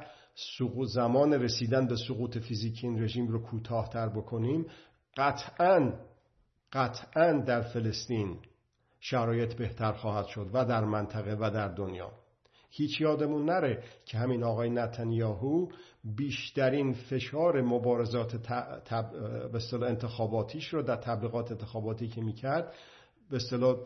سقوط 0.59 0.89
زمان 0.89 1.33
رسیدن 1.33 1.87
به 1.87 1.97
سقوط 1.97 2.39
فیزیکی 2.39 2.87
این 2.87 3.03
رژیم 3.03 3.29
رو 3.29 3.43
کوتاهتر 3.43 4.09
بکنیم 4.09 4.67
قطعا 5.17 5.93
قطعا 6.73 7.33
در 7.33 7.63
فلسطین 7.63 8.39
شرایط 9.01 9.55
بهتر 9.55 9.93
خواهد 9.93 10.27
شد 10.27 10.51
و 10.53 10.65
در 10.65 10.85
منطقه 10.85 11.37
و 11.41 11.51
در 11.51 11.69
دنیا. 11.69 12.22
هیچ 12.75 13.01
یادمون 13.01 13.45
نره 13.45 13.83
که 14.05 14.19
همین 14.19 14.45
آقای 14.45 14.71
نتانیاهو 14.71 15.69
بیشترین 16.05 16.93
فشار 16.93 17.63
مبارزات 17.63 18.37
به 19.51 19.87
انتخاباتیش 19.87 20.69
رو 20.69 20.83
در 20.83 20.97
تبلیغات 20.97 21.51
انتخاباتی 21.51 22.09
که 22.09 22.21
می‌کرد 22.21 22.75
به 23.31 23.37
اصطلاح 23.37 23.77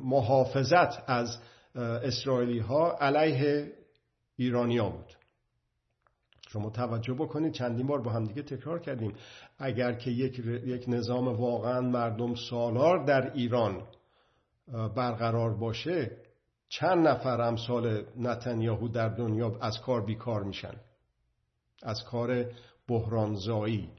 محافظت 0.00 1.10
از 1.10 1.38
اسرائیلی 1.76 2.58
ها 2.58 2.92
علیه 2.92 3.72
ایرانیا 4.36 4.88
بود. 4.88 5.12
شما 6.48 6.70
توجه 6.70 7.14
بکنید 7.14 7.52
چندین 7.52 7.86
بار 7.86 8.02
با 8.02 8.10
همدیگه 8.10 8.42
تکرار 8.42 8.80
کردیم. 8.80 9.12
اگر 9.58 9.92
که 9.92 10.10
یک, 10.10 10.38
یک 10.66 10.84
نظام 10.88 11.28
واقعا 11.28 11.80
مردم 11.80 12.34
سالار 12.34 13.04
در 13.04 13.32
ایران 13.32 13.82
برقرار 14.96 15.54
باشه 15.54 16.16
چند 16.72 17.08
نفر 17.08 17.40
امثال 17.40 18.04
نتانیاهو 18.16 18.88
در 18.88 19.08
دنیا 19.08 19.58
از 19.60 19.80
کار 19.80 20.04
بیکار 20.04 20.42
میشن. 20.42 20.74
از 21.82 22.04
کار 22.04 22.52
بحرانزایی 22.88 23.90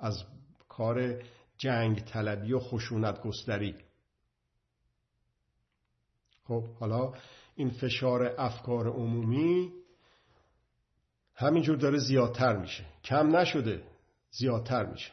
از 0.00 0.24
کار 0.68 1.22
جنگ 1.58 2.04
طلبی 2.04 2.52
و 2.52 2.58
خشونت 2.58 3.22
گستری. 3.22 3.74
خب 6.44 6.64
حالا 6.64 7.12
این 7.54 7.70
فشار 7.70 8.34
افکار 8.38 8.88
عمومی 8.88 9.72
همینجور 11.34 11.76
داره 11.76 11.98
زیادتر 11.98 12.56
میشه. 12.56 12.84
کم 13.04 13.36
نشده 13.36 13.82
زیادتر 14.30 14.86
میشه. 14.86 15.12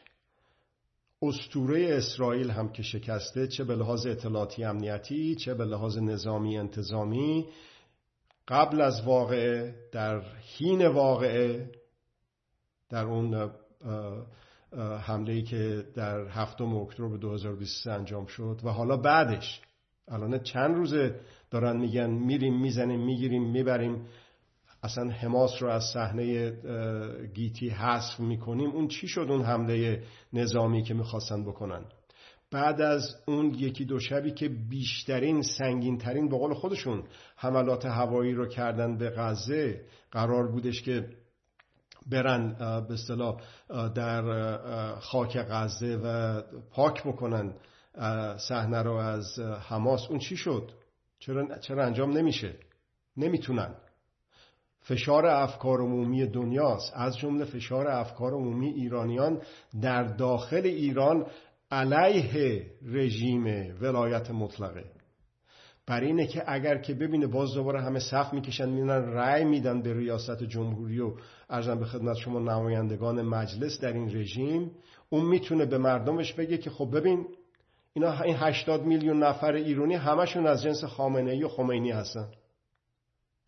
استوره 1.22 1.96
اسرائیل 1.96 2.52
هم 2.52 2.70
که 2.70 2.84
شکسته 2.84 3.48
چه 3.48 3.64
به 3.64 3.76
لحاظ 3.76 4.06
اطلاعاتی 4.06 4.64
امنیتی 4.64 5.36
چه 5.36 5.54
به 5.54 5.66
لحاظ 5.66 5.98
نظامی 5.98 6.58
انتظامی 6.58 7.46
قبل 8.48 8.82
از 8.82 9.02
واقعه 9.06 9.76
در 9.92 10.22
حین 10.58 10.88
واقعه 10.88 11.72
در 12.90 13.06
اون 13.06 13.52
حمله 15.02 15.34
ای 15.34 15.44
که 15.44 15.86
در 15.96 16.28
هفتم 16.28 16.76
اکتبر 16.76 17.18
2023 17.18 17.92
انجام 17.92 18.26
شد 18.26 18.60
و 18.64 18.70
حالا 18.70 18.98
بعدش 18.98 19.62
الان 20.08 20.40
چند 20.40 20.76
روزه 20.76 21.20
دارن 21.52 21.78
میگن 21.78 22.10
میریم 22.10 22.62
می‌زنیم 22.62 23.06
می‌گیریم 23.06 23.52
می‌بریم. 23.52 24.08
اصلا 24.84 25.10
حماس 25.10 25.52
رو 25.62 25.70
از 25.70 25.84
صحنه 25.94 26.52
گیتی 27.34 27.70
حذف 27.70 28.20
می‌کنیم. 28.20 28.70
اون 28.70 28.88
چی 28.88 29.08
شد؟ 29.08 29.28
اون 29.30 29.42
حمله 29.42 30.04
نظامی 30.34 30.84
که 30.84 30.94
می‌خواستن 30.94 31.44
بکنن. 31.44 31.86
بعد 32.52 32.82
از 32.82 33.16
اون 33.26 33.54
یکی 33.54 33.86
دو 33.86 34.00
شبی 34.00 34.32
که 34.32 34.50
بیشترین 34.50 35.42
سنگینترین 35.42 36.30
به 36.30 36.38
قول 36.38 36.54
خودشون 36.54 37.04
حملات 37.36 37.86
هوایی 37.86 38.34
رو 38.34 38.48
کردن 38.48 38.98
به 38.98 39.10
غزه 39.10 39.82
قرار 40.12 40.52
بودش 40.52 40.82
که 40.82 41.10
برن 42.08 42.54
به 42.88 42.94
اصطلاح 42.94 43.42
در 43.96 44.96
خاک 45.00 45.38
غزه 45.38 45.96
و 46.04 46.42
پاک 46.72 47.04
بکنن 47.04 47.54
صحنه 48.38 48.82
رو 48.82 48.94
از 48.94 49.40
حماس. 49.40 50.08
اون 50.10 50.20
چی 50.20 50.38
شد؟ 50.38 50.72
چرا, 51.20 51.58
چرا 51.60 51.86
انجام 51.86 52.18
نمیشه؟ 52.18 52.56
نمی‌تونن. 53.18 53.76
فشار 54.90 55.26
افکار 55.26 55.82
عمومی 55.82 56.26
دنیاست. 56.26 56.94
از 56.96 57.18
جمله 57.18 57.46
فشار 57.46 57.88
افکار 57.88 58.34
عمومی 58.34 58.68
ایرانیان 58.68 59.42
در 59.82 60.04
داخل 60.04 60.62
ایران 60.66 61.26
علیه 61.72 62.66
رژیم 62.86 63.46
ولایت 63.82 64.32
مطلقه. 64.32 64.84
برای 65.88 66.08
اینه 66.08 66.28
که 66.28 66.44
اگر 66.48 66.78
که 66.78 66.94
ببینه 66.94 67.28
باز 67.28 67.54
دوباره 67.54 67.82
همه 67.82 68.00
صف 68.00 68.34
می‌کشن 68.34 68.70
میدن 68.70 69.02
رأی 69.14 69.46
میدن 69.46 69.82
به 69.82 69.94
ریاست 69.94 70.44
جمهوری 70.44 71.00
و 71.00 71.12
ارزم 71.50 71.80
به 71.80 71.86
خدمت 71.86 72.18
شما 72.18 72.40
نمایندگان 72.40 73.22
مجلس 73.22 73.82
در 73.82 73.94
این 73.94 74.16
رژیم 74.16 74.72
اون 75.10 75.26
می‌تونه 75.26 75.66
به 75.66 75.78
مردمش 75.78 76.34
بگه 76.34 76.58
که 76.58 76.70
خب 76.70 76.98
ببین 76.98 77.26
اینا 77.94 78.22
این 78.22 78.36
80 78.36 78.86
میلیون 78.86 79.24
نفر 79.24 79.54
ایرانی 79.54 79.96
همشون 79.96 80.48
از 80.48 80.64
جنس 80.64 80.84
خامنه 80.84 81.32
ای 81.32 81.44
و 81.44 81.48
خمینی 81.48 81.92
هستن. 81.92 82.28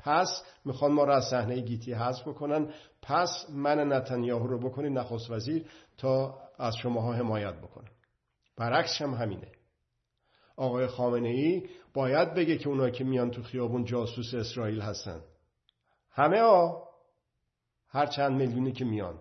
پس 0.04 0.44
می‌خوان 0.66 0.92
ما 0.92 1.04
رو 1.04 1.12
از 1.12 1.24
صحنه 1.30 1.60
گیتی 1.60 1.94
حذف 1.94 2.28
بکنن. 2.28 2.74
پس 3.02 3.46
من 3.50 3.94
نتانیاهو 3.94 4.48
رو 4.48 4.60
بکنید 4.60 4.98
نخست 4.98 5.32
وزیر 5.32 5.66
تا 5.98 6.40
از 6.60 6.76
شماها 6.76 7.14
حمایت 7.14 7.56
بکنم 7.56 7.92
برعکس 8.58 9.02
هم 9.02 9.14
همینه. 9.14 9.52
آقای 10.56 10.88
خامنه 10.88 11.30
ای 11.30 11.70
باید 11.94 12.34
بگه 12.34 12.58
که 12.58 12.70
اونایی 12.70 12.92
که 12.92 13.04
میان 13.04 13.32
تو 13.32 13.44
خیابون 13.44 13.86
جاسوس 13.86 14.34
اسرائیل 14.34 14.82
هستن. 14.82 15.22
همه 16.12 16.42
ها 16.42 16.90
هر 17.88 18.06
چند 18.06 18.32
میلیونی 18.38 18.72
که 18.72 18.86
میان. 18.86 19.20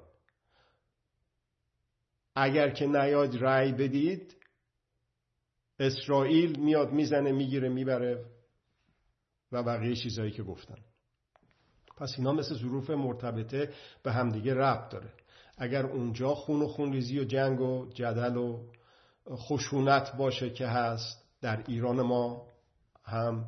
اگر 2.34 2.70
که 2.70 2.86
نیاد 2.86 3.44
رأی 3.44 3.72
بدید 3.72 4.36
اسرائیل 5.78 6.58
میاد 6.58 6.92
می‌زنه 6.92 7.32
می‌گیره 7.32 7.68
می‌بره. 7.68 8.24
و 9.52 9.62
بقیه 9.62 9.96
چیزهایی 9.96 10.30
که 10.30 10.42
گفتن 10.42 10.78
پس 11.96 12.14
اینا 12.18 12.32
مثل 12.32 12.54
ظروف 12.54 12.90
مرتبطه 12.90 13.70
به 14.02 14.12
همدیگه 14.12 14.54
ربط 14.54 14.92
داره. 14.92 15.12
اگر 15.58 15.86
اونجا 15.86 16.34
خون 16.34 16.62
و 16.62 16.66
خونریزی 16.66 17.18
و 17.18 17.24
جنگ 17.24 17.60
و 17.60 17.88
جدل 17.94 18.36
و 18.36 18.66
خشونت 19.30 20.16
باشه 20.16 20.50
که 20.50 20.66
هست 20.66 21.24
در 21.40 21.64
ایران 21.68 22.02
ما 22.02 22.46
هم 23.04 23.44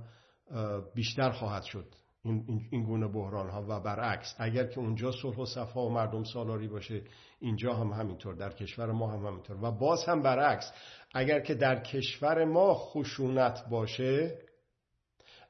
بیشتر 0.95 1.31
خواهد 1.31 1.62
شد 1.62 1.95
این, 2.25 2.69
این 2.71 2.85
گونه 2.85 3.09
بحران 3.09 3.51
ها 3.51 3.65
و 3.69 3.81
برعکس 3.81 4.35
اگر 4.38 4.67
که 4.67 4.81
اونجا 4.81 5.12
صلح 5.12 5.37
و 5.37 5.47
صفا 5.47 5.87
و 5.87 5.91
مردم 5.91 6.25
سالاری 6.25 6.69
باشه 6.69 7.03
اینجا 7.41 7.75
هم 7.75 7.93
همینطور 7.93 8.35
در 8.35 8.53
کشور 8.53 8.93
ما 8.93 9.12
هم 9.12 9.27
همینطور. 9.27 9.65
و 9.65 9.71
باز 9.71 10.05
هم 10.05 10.23
برعکس 10.23 10.73
اگر 11.15 11.41
که 11.41 11.55
در 11.55 11.81
کشور 11.81 12.45
ما 12.45 12.75
خشونت 12.75 13.69
باشه 13.71 14.38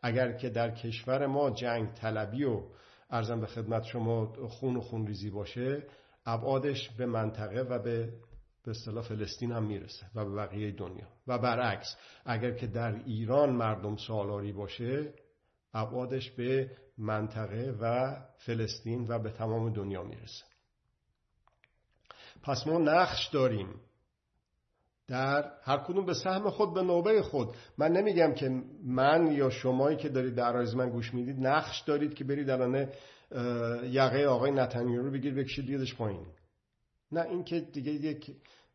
اگر 0.03 0.33
که 0.33 0.51
در 0.51 0.71
کشور 0.71 1.27
ما 1.27 1.51
جنگ 1.51 1.95
طلبی 1.95 2.45
و 2.45 2.63
ارزم 3.11 3.41
به 3.41 3.47
خدمت 3.47 3.85
شما 3.85 4.33
خون 4.49 4.77
و 4.77 4.81
خونریزی 4.81 5.31
باشه 5.31 5.87
ابعادش 6.27 6.91
به 6.91 7.07
منطقه 7.07 7.61
و 7.61 7.79
به 7.79 8.13
به 8.65 8.71
اصطلاح 8.71 9.05
فلسطین 9.05 9.53
هم 9.53 9.65
می‌رسه 9.65 10.07
و 10.15 10.25
به 10.25 10.35
بقیه 10.35 10.73
دنیا. 10.73 11.09
و 11.27 11.39
برعکس 11.39 11.97
اگر 12.25 12.51
که 12.51 12.67
در 12.67 12.95
ایران 13.05 13.51
مردم 13.51 13.97
سالاری 13.97 14.53
باشه 14.53 15.15
ابعادش 15.75 16.31
به 16.31 16.77
منطقه 16.99 17.77
و 17.81 18.17
فلسطین 18.39 19.07
و 19.09 19.19
به 19.19 19.31
تمام 19.31 19.73
دنیا 19.73 20.03
می‌رسه. 20.03 20.45
پس 22.43 22.67
ما 22.67 22.79
نقش 22.79 23.29
داریم. 23.33 23.81
در 25.13 25.51
هر 25.63 25.77
کدوم 25.77 26.07
به 26.07 26.15
سهم 26.15 26.51
خود 26.51 26.75
به 26.75 26.83
نوبه 26.83 27.23
خود. 27.23 27.49
من 27.79 27.93
نمیگم 27.93 28.33
که 28.35 28.63
من 28.85 29.33
یا 29.33 29.51
شمایی 29.51 29.97
که 29.97 30.09
دارید 30.09 30.35
در 30.35 30.57
آیز 30.57 30.75
من 30.75 30.91
گوش 30.91 31.15
می‌دید 31.15 31.47
نقش 31.47 31.81
دارید 31.81 32.15
که 32.15 32.25
برید 32.25 32.51
الان 32.51 32.89
یقه 33.91 34.25
آقای 34.25 34.51
نتانیاهو 34.51 35.07
رو 35.07 35.13
بگیر 35.13 35.35
بکشید 35.35 35.67
دیدش 35.67 35.97
پایین. 35.97 36.27
نه 37.13 37.21
این 37.21 37.45
که 37.45 37.61
دیگه 37.61 37.93
یک 37.93 38.31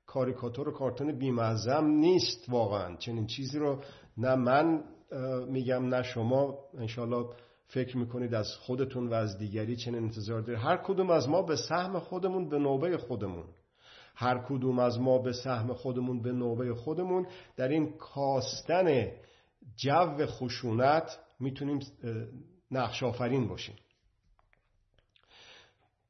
کاریکاتور 0.06 0.70
و 0.70 0.72
کارتون 0.72 1.12
بیمزم 1.12 1.86
نیست 1.86 2.50
واقعا. 2.50 2.96
چنین 2.96 3.26
چیزی 3.28 3.60
رو 3.60 3.82
نه 4.18 4.36
من 4.36 4.84
میگم 5.48 5.86
نه 5.96 6.04
شما. 6.04 6.58
انشالله 6.78 7.26
فکر 7.68 7.98
می‌کنید 7.98 8.34
از 8.34 8.48
خودتون 8.60 9.08
و 9.08 9.14
از 9.14 9.38
دیگری 9.38 9.76
چنین 9.76 10.04
انتظار 10.04 10.42
دارید. 10.42 10.62
هر 10.62 10.78
کدوم 10.78 11.10
از 11.10 11.30
ما 11.30 11.42
به 11.42 11.56
سهم 11.56 12.00
خودمون 12.00 12.50
به 12.50 12.60
نوبه 12.60 12.98
خودمون. 12.98 13.46
هر 14.20 14.38
کدوم 14.50 14.80
از 14.80 15.00
ما 15.00 15.18
به 15.18 15.34
سهم 15.34 15.74
خودمون 15.74 16.22
به 16.22 16.32
نوبه 16.32 16.74
خودمون. 16.74 17.28
در 17.56 17.68
این 17.68 17.98
کاستن 17.98 19.12
جو 19.76 20.26
خشونت 20.26 21.20
می‌تونیم 21.40 21.80
نقش 22.72 23.04
آفرین 23.04 23.48
باشیم. 23.48 23.76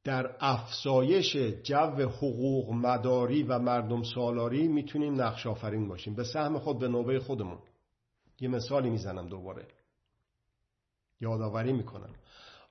در 0.03 0.35
افزایش 0.39 1.35
جو 1.63 2.09
حقوق 2.09 2.71
مداری 2.71 3.43
و 3.43 3.59
مردم 3.59 4.03
سالاری 4.03 4.67
می‌تونیم 4.67 5.21
نقش 5.21 5.47
آفرین 5.47 5.87
باشیم. 5.87 6.15
به 6.15 6.23
سهم 6.23 6.59
خود 6.59 6.79
به 6.79 6.87
نوبه 6.87 7.19
خودمون. 7.19 7.59
یه 8.39 8.49
مثالی 8.49 8.89
می‌زنم 8.89 9.27
دوباره. 9.27 9.67
یادآوری 11.21 11.73
می‌کنم. 11.73 12.15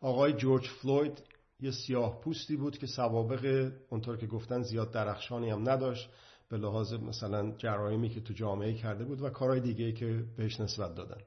آقای 0.00 0.32
جورج 0.32 0.68
فلوید 0.68 1.22
یه 1.60 1.70
سیاه 1.70 2.20
پوستی 2.20 2.56
بود 2.56 2.78
که 2.78 2.86
سوابق 2.86 3.72
اونطور 3.90 4.16
که 4.16 4.26
گفتن 4.26 4.62
زیاد 4.62 4.92
درخشانی 4.92 5.50
هم 5.50 5.68
نداشت 5.68 6.10
به 6.48 6.56
لحاظ 6.56 6.92
مثلا 6.92 7.50
جرایمی 7.50 8.08
که 8.08 8.20
تو 8.20 8.34
جامعه 8.34 8.74
کرده 8.74 9.04
بود 9.04 9.22
و 9.22 9.30
کارهای 9.30 9.60
دیگه 9.60 9.92
که 9.92 10.24
بهش 10.36 10.60
نسبت 10.60 10.94
دادن. 10.94 11.20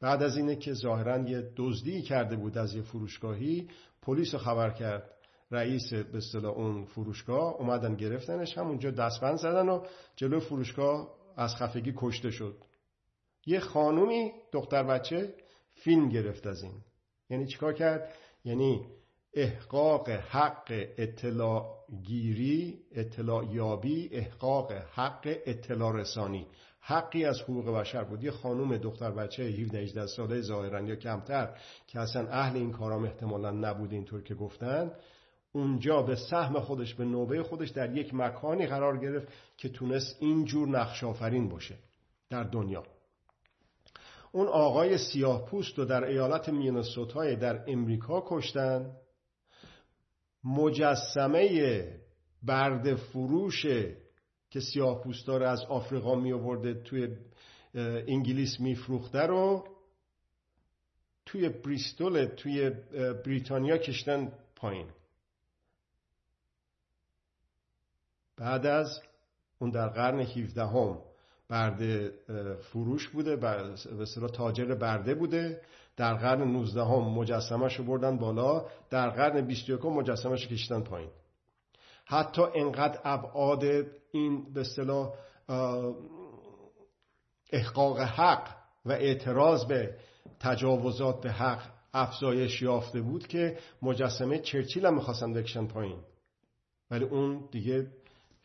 بعد 0.00 0.22
از 0.22 0.36
اینه 0.36 0.56
که 0.56 0.72
ظاهرا 0.72 1.28
یه 1.28 1.52
دزدی 1.56 2.02
کرده 2.02 2.36
بود 2.36 2.58
از 2.58 2.74
یه 2.74 2.82
فروشگاهی 2.82 3.68
پلیس 4.02 4.34
رو 4.34 4.40
خبر 4.40 4.70
کرد. 4.70 5.10
رئیس 5.50 5.92
به 5.92 6.16
اصطلاح 6.18 6.52
اون 6.54 6.84
فروشگاه 6.84 7.54
اومدن 7.54 7.96
گرفتنش 7.96 8.58
همونجا 8.58 8.90
دستبند 8.90 9.36
زدن 9.36 9.68
و 9.68 9.86
جلو 10.16 10.40
فروشگاه 10.40 11.14
از 11.36 11.56
خفگی 11.56 11.92
کشته 11.96 12.30
شد. 12.30 12.64
یه 13.46 13.60
خانومی 13.60 14.32
دختر 14.52 14.82
بچه 14.82 15.34
فیلم 15.74 16.08
گرفت 16.08 16.46
از 16.46 16.62
این. 16.62 16.80
یعنی 17.30 17.46
چیکار 17.46 17.72
کرد؟ 17.72 18.14
یعنی 18.44 18.86
احقاق 19.34 20.08
حق 20.08 20.86
اطلاع 20.98 21.66
گیری 22.02 22.78
اطلاع 22.92 23.44
یابی 23.44 24.08
احقاق 24.12 24.72
حق 24.72 25.36
اطلاع 25.46 25.96
رسانی 25.96 26.46
حقی 26.84 27.24
از 27.24 27.40
حقوق 27.40 27.70
بشر 27.70 28.04
بود. 28.04 28.24
یه 28.24 28.30
خانوم 28.30 28.76
دختر 28.76 29.10
بچه 29.10 29.42
17 29.42 29.78
18 29.78 30.06
ساله 30.06 30.40
ظاهرا 30.40 30.80
یا 30.80 30.96
کمتر 30.96 31.54
که 31.86 32.00
اصلا 32.00 32.28
اهل 32.28 32.56
این 32.56 32.72
کارام 32.72 33.04
احتمالا 33.04 33.50
نبود 33.50 33.92
اینطور 33.92 34.22
که 34.22 34.34
گفتن 34.34 34.90
اونجا 35.52 36.02
به 36.02 36.16
سهم 36.16 36.60
خودش 36.60 36.94
به 36.94 37.04
نوبه 37.04 37.42
خودش 37.42 37.70
در 37.70 37.96
یک 37.96 38.14
مکانی 38.14 38.66
قرار 38.66 38.98
گرفت 38.98 39.28
که 39.56 39.68
تونست 39.68 40.16
اینجور 40.20 40.68
نقش 40.68 41.04
آفرین 41.04 41.48
باشه 41.48 41.74
در 42.30 42.42
دنیا. 42.42 42.82
اون 44.32 44.46
آقای 44.48 44.98
سیاه 44.98 45.46
پوست 45.46 45.78
رو 45.78 45.84
در 45.84 46.04
ایالت 46.04 46.48
مینسوتای 46.48 47.36
در 47.36 47.64
امریکا 47.70 48.24
کشتن. 48.26 48.96
مجسمه 50.44 52.00
برد 52.42 52.94
فروش 52.94 53.66
که 54.50 54.60
سیاه 54.60 55.02
رو 55.26 55.42
از 55.42 55.60
آفریقا 55.60 56.14
می 56.14 56.32
آورده 56.32 56.74
توی 56.74 57.16
انگلیس 58.08 58.60
میفروخته 58.60 59.20
رو 59.20 59.68
توی 61.26 61.48
بریستول 61.48 62.24
توی 62.24 62.70
بریتانیا 63.24 63.78
کشتن 63.78 64.32
پایین. 64.56 64.90
بعد 68.36 68.66
از 68.66 69.00
اون 69.58 69.70
در 69.70 69.88
قرن 69.88 70.20
17 70.20 70.66
هم 70.66 71.11
برده 71.52 72.12
فروش 72.62 73.08
بوده 73.08 73.36
به 73.36 74.28
تاجر 74.32 74.74
برده 74.74 75.14
بوده. 75.14 75.60
در 75.96 76.14
قرن 76.14 76.42
19 76.42 76.84
هم 76.84 77.02
مجسمش 77.02 77.76
رو 77.76 77.84
بردن 77.84 78.16
بالا. 78.16 78.66
در 78.90 79.10
قرن 79.10 79.46
21 79.46 79.84
مجسمش 79.84 80.44
رو 80.44 80.56
کشتن 80.56 80.80
پایین. 80.80 81.10
حتی 82.04 82.42
انقدر 82.54 83.00
ابعاد 83.04 83.64
این 84.12 84.52
به 84.52 84.60
اصطلاح 84.60 85.12
احقاق 87.52 88.00
حق 88.00 88.48
و 88.84 88.92
اعتراض 88.92 89.64
به 89.64 89.96
تجاوزات 90.40 91.20
به 91.20 91.32
حق 91.32 91.62
افزایش 91.94 92.62
یافته 92.62 93.00
بود 93.00 93.26
که 93.26 93.58
مجسمه 93.82 94.38
چرچیل 94.38 94.86
هم 94.86 94.94
می‌خواستن 94.94 95.32
بکشن 95.32 95.66
پایین. 95.66 95.98
ولی 96.90 97.04
اون 97.04 97.48
دیگه 97.50 97.86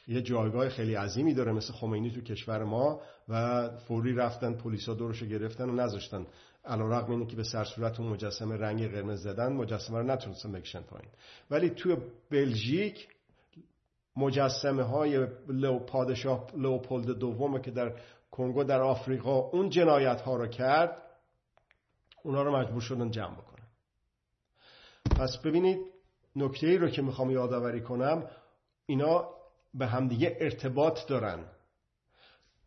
یه 0.08 0.22
جایگاه 0.22 0.70
خیلی 0.70 0.96
عظیمی 0.96 1.34
داره 1.34 1.52
مثل 1.52 1.74
خمینی 1.74 2.12
تو 2.12 2.22
کشور 2.22 2.64
ما 2.64 3.02
و 3.30 3.70
فوری 3.70 4.14
رفتن 4.14 4.54
پلیسا 4.54 4.94
دورشو 4.94 5.26
گرفتن 5.26 5.70
و 5.70 5.76
نذاشتن. 5.76 6.26
علیرغم 6.66 7.12
اینه 7.12 7.26
که 7.26 7.36
به 7.36 7.44
سر 7.44 7.64
صورت 7.64 8.00
اون 8.00 8.10
مجسمه 8.10 8.58
رنگ 8.58 8.92
قرمز 8.92 9.24
زدن 9.24 9.54
مجسمه 9.54 9.98
رو 9.98 10.04
نتونستن 10.04 10.52
بکشن 10.52 10.82
پایین. 10.82 11.10
ولی 11.52 11.70
توی 11.70 11.98
بلژیک 12.32 13.08
مجسمه 14.18 14.84
های 14.84 15.28
لو 15.48 15.80
پادشاه 15.80 16.48
لوپولد 16.56 17.18
دوم 17.20 17.62
که 17.62 17.72
در 17.72 17.96
کنگو 18.32 18.64
در 18.64 18.82
آفریقا 18.82 19.40
اون 19.40 19.70
جنایت 19.70 20.22
ها 20.22 20.36
رو 20.36 20.48
کرد 20.48 20.98
اونا 22.24 22.44
رو 22.44 22.58
مجبور 22.58 22.82
شدن 22.82 23.12
جمع 23.12 23.36
بکنن. 23.36 23.68
پس 25.20 25.38
ببینید 25.38 25.80
نکته 26.36 26.68
ای 26.68 26.78
رو 26.78 26.90
که 26.90 27.02
می‌خوام 27.02 27.32
یادآوری 27.32 27.82
کنم 27.82 28.24
اینا 28.86 29.37
به 29.74 29.88
همدیگه 29.88 30.38
ارتباط 30.40 31.08
دارن. 31.08 31.46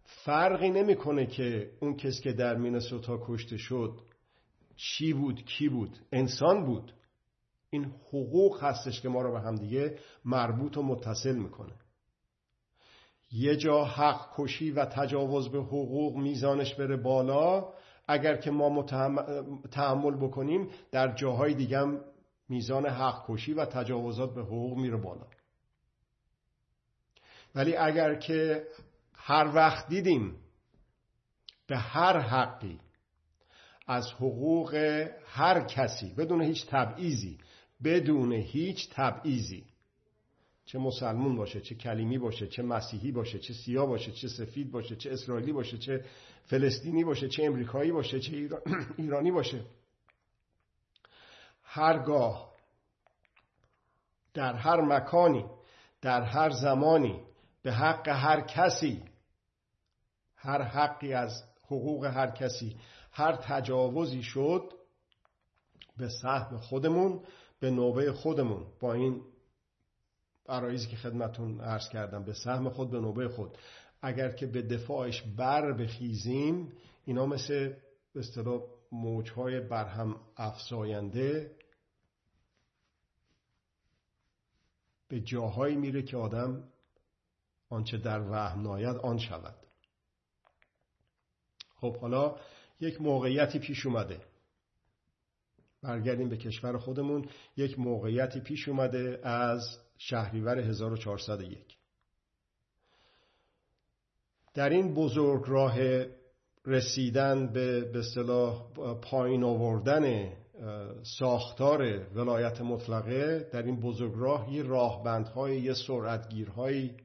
فرقی 0.02 0.70
نمی‌کنه 0.70 1.26
که 1.26 1.70
اون 1.80 1.96
کس 1.96 2.20
که 2.20 2.32
در 2.32 2.56
مینسوتا 2.56 3.20
کشته 3.26 3.56
شد 3.56 4.00
چی 4.76 5.12
بود 5.12 5.44
کی 5.44 5.68
بود؟ 5.68 5.98
انسان 6.12 6.64
بود. 6.64 6.92
این 7.70 7.84
حقوق 7.84 8.62
هستش 8.62 9.00
که 9.00 9.08
ما 9.08 9.22
رو 9.22 9.32
به 9.32 9.40
همدیگه 9.40 9.98
مربوط 10.24 10.76
و 10.76 10.82
متصل 10.82 11.36
می‌کنه. 11.36 11.72
یه 13.32 13.56
جا 13.56 13.84
حق 13.84 14.30
کشی 14.36 14.70
و 14.70 14.84
تجاوز 14.84 15.48
به 15.48 15.58
حقوق 15.58 16.16
میزانش 16.16 16.74
بره 16.74 16.96
بالا 16.96 17.72
اگر 18.08 18.36
که 18.36 18.50
ما 18.50 18.82
تحمل 19.70 20.16
بکنیم 20.16 20.68
در 20.92 21.14
جاهای 21.14 21.54
دیگه 21.54 22.00
میزان 22.48 22.86
حق 22.86 23.24
کشی 23.28 23.54
و 23.54 23.64
تجاوزات 23.64 24.34
به 24.34 24.42
حقوق 24.42 24.78
میره 24.78 24.96
بالا. 24.96 25.26
ولی 27.54 27.76
اگر 27.76 28.14
که 28.14 28.66
هر 29.14 29.54
وقت 29.54 29.88
دیدیم 29.88 30.36
به 31.66 31.76
هر 31.78 32.18
حقی 32.18 32.80
از 33.86 34.12
حقوق 34.12 34.74
هر 35.26 35.60
کسی 35.64 36.14
بدون 36.14 36.42
هیچ 36.42 36.66
تبعیضی 36.66 37.38
بدون 37.84 38.32
هیچ 38.32 38.90
تبعیضی 38.90 39.64
چه 40.64 40.78
مسلمون 40.78 41.36
باشه 41.36 41.60
چه 41.60 41.74
کلیمی 41.74 42.18
باشه 42.18 42.46
چه 42.46 42.62
مسیحی 42.62 43.12
باشه 43.12 43.38
چه 43.38 43.54
سیاه 43.54 43.86
باشه 43.86 44.12
چه 44.12 44.28
سفید 44.28 44.70
باشه 44.70 44.96
چه 44.96 45.10
اسرائیلی 45.12 45.52
باشه 45.52 45.78
چه 45.78 46.04
فلسطینی 46.44 47.04
باشه 47.04 47.28
چه 47.28 47.44
امریکایی 47.44 47.92
باشه 47.92 48.20
چه 48.20 48.48
ایرانی 48.98 49.30
باشه 49.30 49.64
هرگاه 51.62 52.52
در 54.34 54.54
هر 54.54 54.80
مکانی 54.80 55.44
در 56.02 56.22
هر 56.22 56.50
زمانی 56.50 57.20
به 57.62 57.72
حق 57.72 58.08
هر 58.08 58.40
کسی 58.40 59.02
هر 60.36 60.62
حقی 60.62 61.12
از 61.12 61.42
حقوق 61.66 62.04
هر 62.04 62.30
کسی 62.30 62.76
هر 63.12 63.36
تجاوزی 63.36 64.22
شد 64.22 64.72
به 65.96 66.08
سهم 66.08 66.56
خودمون 66.58 67.24
به 67.60 67.70
نوبه 67.70 68.12
خودمون. 68.12 68.66
با 68.80 68.92
این 68.92 69.22
عرایزی 70.48 70.86
که 70.86 70.96
خدمتون 70.96 71.60
عرض 71.60 71.88
کردم 71.88 72.24
به 72.24 72.32
سهم 72.32 72.68
خود 72.68 72.90
به 72.90 73.00
نوبه 73.00 73.28
خود. 73.28 73.58
اگر 74.02 74.32
که 74.32 74.46
به 74.46 74.62
دفاعش 74.62 75.22
بر 75.22 75.72
بخیزیم 75.72 76.72
اینا 77.04 77.26
مثل 77.26 77.72
به 78.12 78.20
اصطلاح 78.20 78.62
موجهای 78.92 79.60
برهم 79.60 80.16
افزاینده 80.36 81.56
به 85.08 85.20
جاهایی 85.20 85.76
میره 85.76 86.02
که 86.02 86.16
آدم 86.16 86.64
آنچه 87.70 87.98
در 87.98 88.20
وهم 88.20 88.62
ناید 88.62 88.96
آن 88.96 89.18
شود. 89.18 89.54
خب 91.80 91.96
حالا 91.96 92.36
یک 92.80 93.00
موقعیتی 93.00 93.58
پیش 93.58 93.86
اومده. 93.86 94.20
برگردیم 95.82 96.28
به 96.28 96.36
کشور 96.36 96.78
خودمون. 96.78 97.28
یک 97.56 97.78
موقعیتی 97.78 98.40
پیش 98.40 98.68
اومده 98.68 99.20
از 99.22 99.78
شهریور 99.98 100.58
1401 100.58 101.76
در 104.54 104.70
این 104.70 104.94
بزرگ 104.94 105.44
راه 105.46 105.76
رسیدن 106.66 107.46
به 107.52 107.80
به 107.80 108.02
پایین 109.02 109.44
آوردن 109.44 110.32
ساختار 111.18 111.82
ولایت 112.14 112.60
مطلقه 112.60 113.48
در 113.52 113.62
این 113.62 113.80
بزرگ 113.80 114.12
راه 114.16 114.54
یه 114.54 114.62
راهبندهای 114.62 115.60
یه 115.60 115.74
سرعتگیرهایی 115.74 116.96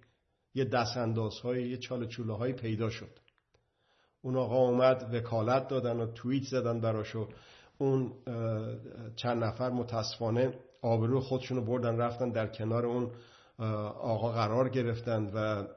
یه 0.55 0.65
دستاندازهای 0.65 1.69
یه 1.69 1.77
چاله 1.77 2.07
چوله 2.07 2.53
پیدا 2.53 2.89
شد. 2.89 3.19
اون 4.21 4.37
آقا 4.37 4.57
اومد 4.57 5.13
وکالت 5.13 5.67
دادن 5.67 5.99
و 5.99 6.11
توییت 6.11 6.43
زدن 6.43 6.81
براشو 6.81 7.27
اون 7.77 8.13
چند 9.15 9.43
نفر 9.43 9.69
متاسفانه 9.69 10.53
آبرو 10.81 11.19
خودشونو 11.19 11.61
بردن 11.61 11.97
رفتن 11.97 12.29
در 12.29 12.47
کنار 12.47 12.85
اون 12.85 13.11
آقا 13.99 14.31
قرار 14.31 14.69
گرفتن 14.69 15.31
و 15.33 15.67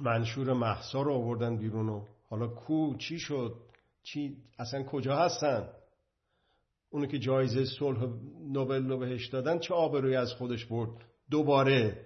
منشور 0.00 0.52
محسا 0.52 1.02
رو 1.02 1.14
آوردن 1.14 1.56
بیرون 1.56 1.88
و 1.88 2.04
حالا 2.30 2.48
کو 2.48 2.96
چی 2.96 3.18
شد؟ 3.18 3.54
چی؟ 4.02 4.36
اصلا 4.58 4.82
کجا 4.82 5.16
هستن؟ 5.16 5.68
اونو 6.90 7.06
که 7.06 7.18
جایزه 7.18 7.64
صلح 7.64 8.06
نوبل 8.52 8.88
رو 8.88 8.98
بهش 8.98 9.26
دادن 9.26 9.58
چه 9.58 9.74
آبروی 9.74 10.16
از 10.16 10.32
خودش 10.32 10.64
برد؟ 10.64 10.90
دوباره 11.30 12.04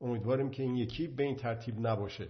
امیدواریم 0.00 0.50
که 0.50 0.62
این 0.62 0.76
یکی 0.76 1.06
به 1.06 1.22
این 1.22 1.36
ترتیب 1.36 1.86
نباشه. 1.86 2.28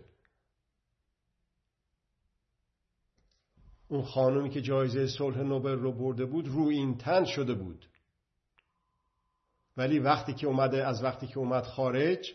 اون 3.88 4.02
خانمی 4.02 4.50
که 4.50 4.60
جایزه 4.60 5.06
صلح 5.06 5.38
نوبل 5.38 5.78
رو 5.78 5.92
برده 5.92 6.24
بود 6.24 6.48
رو 6.48 6.62
این 6.62 6.98
تن 6.98 7.24
شده 7.24 7.54
بود. 7.54 7.86
ولی 9.76 9.98
وقتی 9.98 10.34
که 10.34 10.46
اومده 10.46 10.86
از 10.86 11.04
وقتی 11.04 11.26
که 11.26 11.38
اومد 11.38 11.62
خارج 11.62 12.32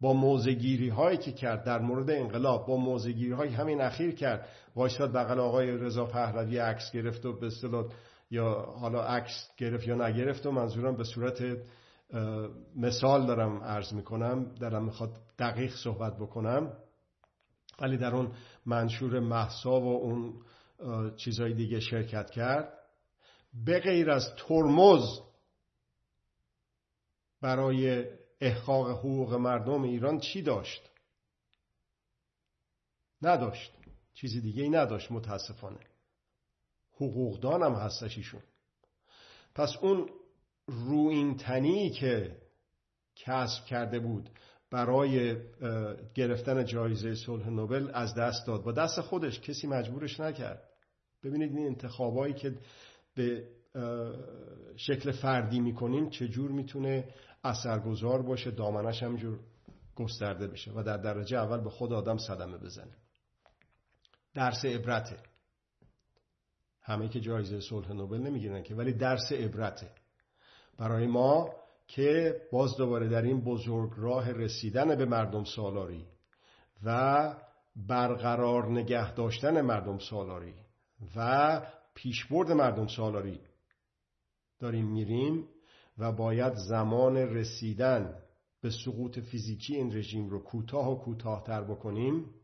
با 0.00 0.12
موزگیری 0.12 0.88
هایی 0.88 1.18
که 1.18 1.32
کرد 1.32 1.64
در 1.64 1.78
مورد 1.78 2.10
انقلاب 2.10 2.66
با 2.66 2.76
موزگیری 2.76 3.32
های 3.32 3.48
همین 3.48 3.80
اخیر 3.80 4.14
کرد. 4.14 4.48
وایساد 4.76 5.12
بغل 5.12 5.40
آقای 5.40 5.70
رضا 5.70 6.04
پهلوی 6.04 6.58
عکس 6.58 6.92
گرفت 6.92 7.26
و 7.26 7.40
به 7.40 7.46
اصطلاح 7.46 7.86
یا 8.30 8.54
حالا 8.54 9.02
عکس 9.02 9.50
گرفت 9.56 9.86
یا 9.88 10.08
نگرفت 10.08 10.46
و 10.46 10.50
منظورم 10.50 10.96
به 10.96 11.04
صورت 11.04 11.42
مثال 12.76 13.26
دارم 13.26 13.62
عرض 13.62 13.92
می‌کنم 13.92 14.54
دارم 14.54 14.84
می‌خواد 14.84 15.16
دقیق 15.38 15.76
صحبت 15.76 16.16
بکنم. 16.16 16.72
ولی 17.80 17.96
در 17.98 18.14
اون 18.14 18.32
منشور 18.66 19.20
محسا 19.20 19.80
و 19.80 20.02
اون 20.02 20.42
چیزهای 21.16 21.54
دیگه 21.54 21.80
شرکت 21.80 22.30
کرد. 22.30 22.72
به 23.64 23.80
غیر 23.80 24.10
از 24.10 24.34
ترمز 24.36 25.20
برای 27.40 28.06
احقاق 28.40 28.90
حقوق 28.90 29.34
مردم 29.34 29.82
ایران 29.82 30.18
چی 30.18 30.42
داشت؟ 30.42 30.90
نداشت. 33.22 33.72
چیزی 34.14 34.40
دیگه 34.40 34.62
ای 34.62 34.68
نداشت 34.68 35.12
متاسفانه. 35.12 35.80
حقوقدان 36.94 37.62
هم 37.62 37.72
هستش 37.72 38.16
ایشون. 38.16 38.42
پس 39.54 39.76
اون 39.80 40.10
روینتنی 40.70 41.90
که 41.90 42.36
کسب 43.16 43.64
کرده 43.64 43.98
بود 43.98 44.30
برای 44.70 45.36
گرفتن 46.14 46.64
جایزه 46.64 47.14
صلح 47.14 47.48
نوبل 47.48 47.90
از 47.94 48.14
دست 48.14 48.46
داد. 48.46 48.62
با 48.62 48.72
دست 48.72 49.00
خودش 49.00 49.40
کسی 49.40 49.66
مجبورش 49.66 50.20
نکرد. 50.20 50.62
ببینید 51.22 51.56
این 51.56 51.66
انتخابایی 51.66 52.34
که 52.34 52.58
به 53.14 53.48
شکل 54.76 55.12
فردی 55.12 55.60
می‌کنیم 55.60 56.10
چجور 56.10 56.50
می‌تونه 56.50 57.08
اثرگذار 57.44 58.22
باشه 58.22 58.50
دامنش 58.50 59.02
همجور 59.02 59.38
گسترده 59.96 60.46
بشه 60.46 60.72
و 60.74 60.82
در 60.82 60.96
درجه 60.96 61.38
اول 61.38 61.60
به 61.60 61.70
خود 61.70 61.92
آدم 61.92 62.16
صدمه 62.16 62.58
بزنه. 62.58 62.96
درس 64.34 64.64
عبرته. 64.64 65.16
همه 66.82 67.08
که 67.08 67.20
جایزه 67.20 67.60
صلح 67.60 67.92
نوبل 67.92 68.18
نمی‌گیرن 68.18 68.62
که 68.62 68.74
ولی 68.74 68.92
درس 68.92 69.32
عبرته. 69.32 69.90
برای 70.80 71.06
ما 71.06 71.50
که 71.86 72.40
باز 72.52 72.76
دوباره 72.76 73.08
در 73.08 73.22
این 73.22 73.40
بزرگ 73.40 73.90
راه 73.96 74.32
رسیدن 74.32 74.96
به 74.96 75.04
مردم 75.04 75.44
سالاری 75.44 76.06
و 76.84 77.34
برقرار 77.76 78.70
نگه 78.70 79.14
داشتن 79.14 79.60
مردم 79.60 79.98
سالاری 79.98 80.54
و 81.16 81.60
پیشبرد 81.94 82.52
مردم 82.52 82.86
سالاری 82.86 83.40
داریم 84.58 84.86
میریم 84.86 85.48
و 85.98 86.12
باید 86.12 86.54
زمان 86.54 87.16
رسیدن 87.16 88.14
به 88.60 88.70
سقوط 88.70 89.18
فیزیکی 89.18 89.76
این 89.76 89.96
رژیم 89.96 90.30
رو 90.30 90.42
کوتاه 90.42 90.90
و 90.90 90.98
کوتاهتر 90.98 91.64
بکنیم. 91.64 92.34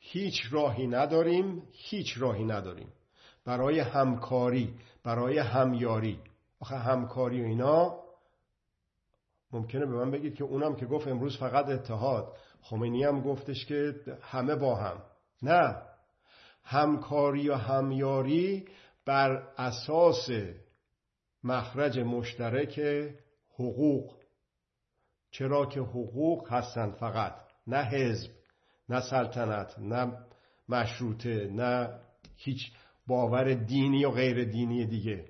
هیچ 0.00 0.34
راهی 0.50 0.86
نداریم 0.86 1.62
هیچ 1.72 2.14
راهی 2.18 2.44
نداریم. 2.44 2.88
برای 3.46 3.80
همکاری 3.80 4.74
برای 5.04 5.38
همیاری. 5.38 6.20
آخه 6.60 6.76
همکاری 6.76 7.42
و 7.42 7.44
اینا 7.44 8.00
ممکنه 9.52 9.86
به 9.86 9.92
من 9.92 10.10
بگید 10.10 10.34
که 10.34 10.44
اونم 10.44 10.76
که 10.76 10.86
گفت 10.86 11.08
امروز 11.08 11.38
فقط 11.38 11.68
اتحاد. 11.68 12.36
خمینی 12.62 13.04
هم 13.04 13.20
گفتش 13.20 13.66
که 13.66 13.94
همه 14.22 14.56
با 14.56 14.76
هم. 14.76 15.02
نه. 15.42 15.76
همکاری 16.64 17.48
و 17.48 17.54
همیاری 17.54 18.68
بر 19.04 19.42
اساس 19.58 20.28
مخرج 21.44 21.98
مشترک 21.98 22.80
حقوق. 23.54 24.14
چرا 25.30 25.66
که 25.66 25.80
حقوق 25.80 26.52
هستند 26.52 26.94
فقط. 26.94 27.34
نه 27.66 27.84
حزب 27.84 28.30
نه 28.88 29.00
سلطنت 29.00 29.78
نه 29.78 30.12
مشروطه 30.68 31.50
نه 31.50 32.00
هیچ 32.36 32.72
باور 33.06 33.54
دینی 33.54 34.04
و 34.04 34.10
غیر 34.10 34.44
دینی 34.44 34.86
دیگه. 34.86 35.24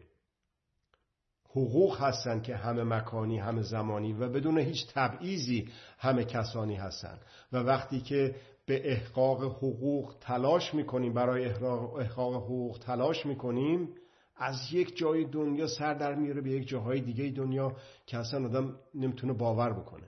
حقوق 1.50 2.00
هستند 2.00 2.42
که 2.42 2.56
همه 2.56 2.82
مکانی 2.84 3.38
همه 3.38 3.62
زمانی 3.62 4.12
و 4.12 4.28
بدون 4.28 4.58
هیچ 4.58 4.86
تبعیضی 4.94 5.68
همه 5.98 6.24
کسانی 6.24 6.74
هستند 6.74 7.20
و 7.52 7.56
وقتی 7.56 8.00
که 8.00 8.34
به 8.66 8.92
احقاق 8.92 9.44
حقوق 9.44 10.14
تلاش 10.20 10.74
می‌کنیم 10.74 11.12
برای 11.12 11.44
احقاق 11.44 12.34
حقوق 12.34 12.78
تلاش 12.78 13.26
می‌کنیم 13.26 13.94
از 14.36 14.72
یک 14.72 14.96
جای 14.96 15.24
دنیا 15.24 15.66
سر 15.66 15.94
در 15.94 16.14
میاره 16.14 16.40
به 16.40 16.50
یک 16.50 16.68
جاهای 16.68 17.00
دیگه 17.00 17.30
دنیا 17.30 17.76
که 18.06 18.18
اصلا 18.18 18.44
آدم 18.44 18.78
نمی‌تونه 18.94 19.32
باور 19.32 19.72
بکنه. 19.72 20.06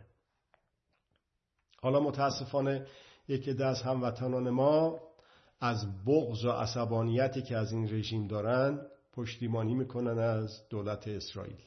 حالا 1.80 2.00
متاسفانه 2.00 2.86
یکی 3.28 3.62
از 3.62 3.82
هموطنان 3.82 4.50
ما 4.50 5.00
از 5.60 6.04
بغض 6.04 6.44
و 6.44 6.50
عصبانیتی 6.50 7.42
که 7.42 7.56
از 7.56 7.72
این 7.72 7.94
رژیم 7.94 8.26
دارن 8.26 8.86
پشتیبانی 9.12 9.74
می‌کنن 9.74 10.18
از 10.18 10.68
دولت 10.70 11.08
اسرائیل. 11.08 11.60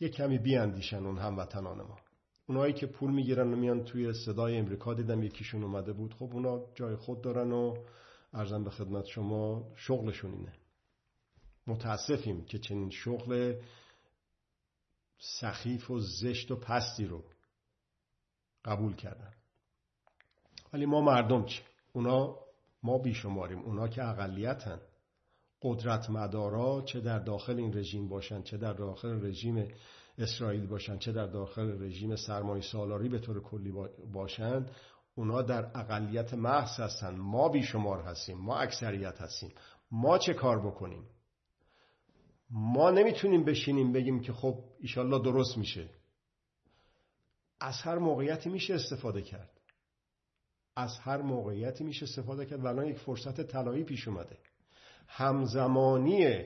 یک 0.00 0.12
کمی 0.14 0.38
بیاندیشن 0.38 1.06
اون 1.06 1.18
هموطنان 1.18 1.82
ما. 1.82 1.98
اونایی 2.48 2.72
که 2.72 2.86
پول 2.86 3.10
می‌گیرن 3.10 3.52
و 3.52 3.56
میان 3.56 3.84
توی 3.84 4.12
صدای 4.12 4.56
امریکا 4.56 4.94
دیدم 4.94 5.22
یکیشون 5.22 5.62
اومده 5.62 5.92
بود. 5.92 6.14
خب 6.14 6.30
اونا 6.32 6.60
جای 6.74 6.96
خود 6.96 7.22
دارن 7.22 7.52
و 7.52 7.76
ارزم 8.32 8.64
به 8.64 8.70
خدمت 8.70 9.04
شما 9.06 9.72
شغلشون 9.76 10.32
اینه. 10.34 10.52
متاسفیم 11.66 12.44
که 12.44 12.58
چنین 12.58 12.90
شغل 12.90 13.54
سخیف 15.40 15.90
و 15.90 16.00
زشت 16.00 16.50
و 16.50 16.56
پستی 16.56 17.06
رو 17.06 17.24
قبول 18.64 18.94
کردن. 18.94 19.32
ولی 20.72 20.86
ما 20.86 21.00
مردم 21.00 21.44
چی؟ 21.44 21.62
اونا 21.92 22.36
ما 22.82 22.98
بیشماریم. 22.98 23.58
اونا 23.58 23.88
که 23.88 24.08
اقلیتن. 24.08 24.80
قدرت 25.62 26.10
مدارا 26.10 26.82
چه 26.82 27.00
در 27.00 27.18
داخل 27.18 27.56
این 27.56 27.76
رژیم 27.76 28.08
باشن 28.08 28.42
چه 28.42 28.56
در 28.56 28.72
داخل 28.72 29.26
رژیم 29.26 29.68
اسرائیل 30.18 30.66
باشن 30.66 30.98
چه 30.98 31.12
در 31.12 31.26
داخل 31.26 31.82
رژیم 31.82 32.16
سرمایه 32.16 32.62
سالاری 32.62 33.08
به 33.08 33.18
طور 33.18 33.42
کلی 33.42 33.72
باشن 34.12 34.66
اونا 35.14 35.42
در 35.42 35.70
اقلیت 35.74 36.34
محض 36.34 36.80
هستن. 36.80 37.16
ما 37.16 37.48
بیشمار 37.48 38.02
هستیم. 38.02 38.38
ما 38.38 38.58
اکثریت 38.58 39.20
هستیم. 39.20 39.52
ما 39.90 40.18
چه 40.18 40.34
کار 40.34 40.66
بکنیم؟ 40.66 41.04
ما 42.50 42.90
نمی‌تونیم 42.90 43.44
بشینیم 43.44 43.92
بگیم 43.92 44.20
که 44.20 44.32
خب 44.32 44.64
ایشالله 44.80 45.22
درست 45.22 45.58
میشه. 45.58 45.88
از 47.60 47.74
هر 47.82 47.98
موقعیتی 47.98 48.50
میشه 48.50 48.74
استفاده 48.74 49.22
کرد. 49.22 49.60
از 50.76 50.98
هر 50.98 51.22
موقعیتی 51.22 51.84
میشه 51.84 52.04
استفاده 52.04 52.46
کرد. 52.46 52.64
و 52.64 52.84
یک 52.84 52.98
فرصت 52.98 53.40
طلایی 53.40 53.84
پیش 53.84 54.08
اومده. 54.08 54.38
همزمانی 55.08 56.44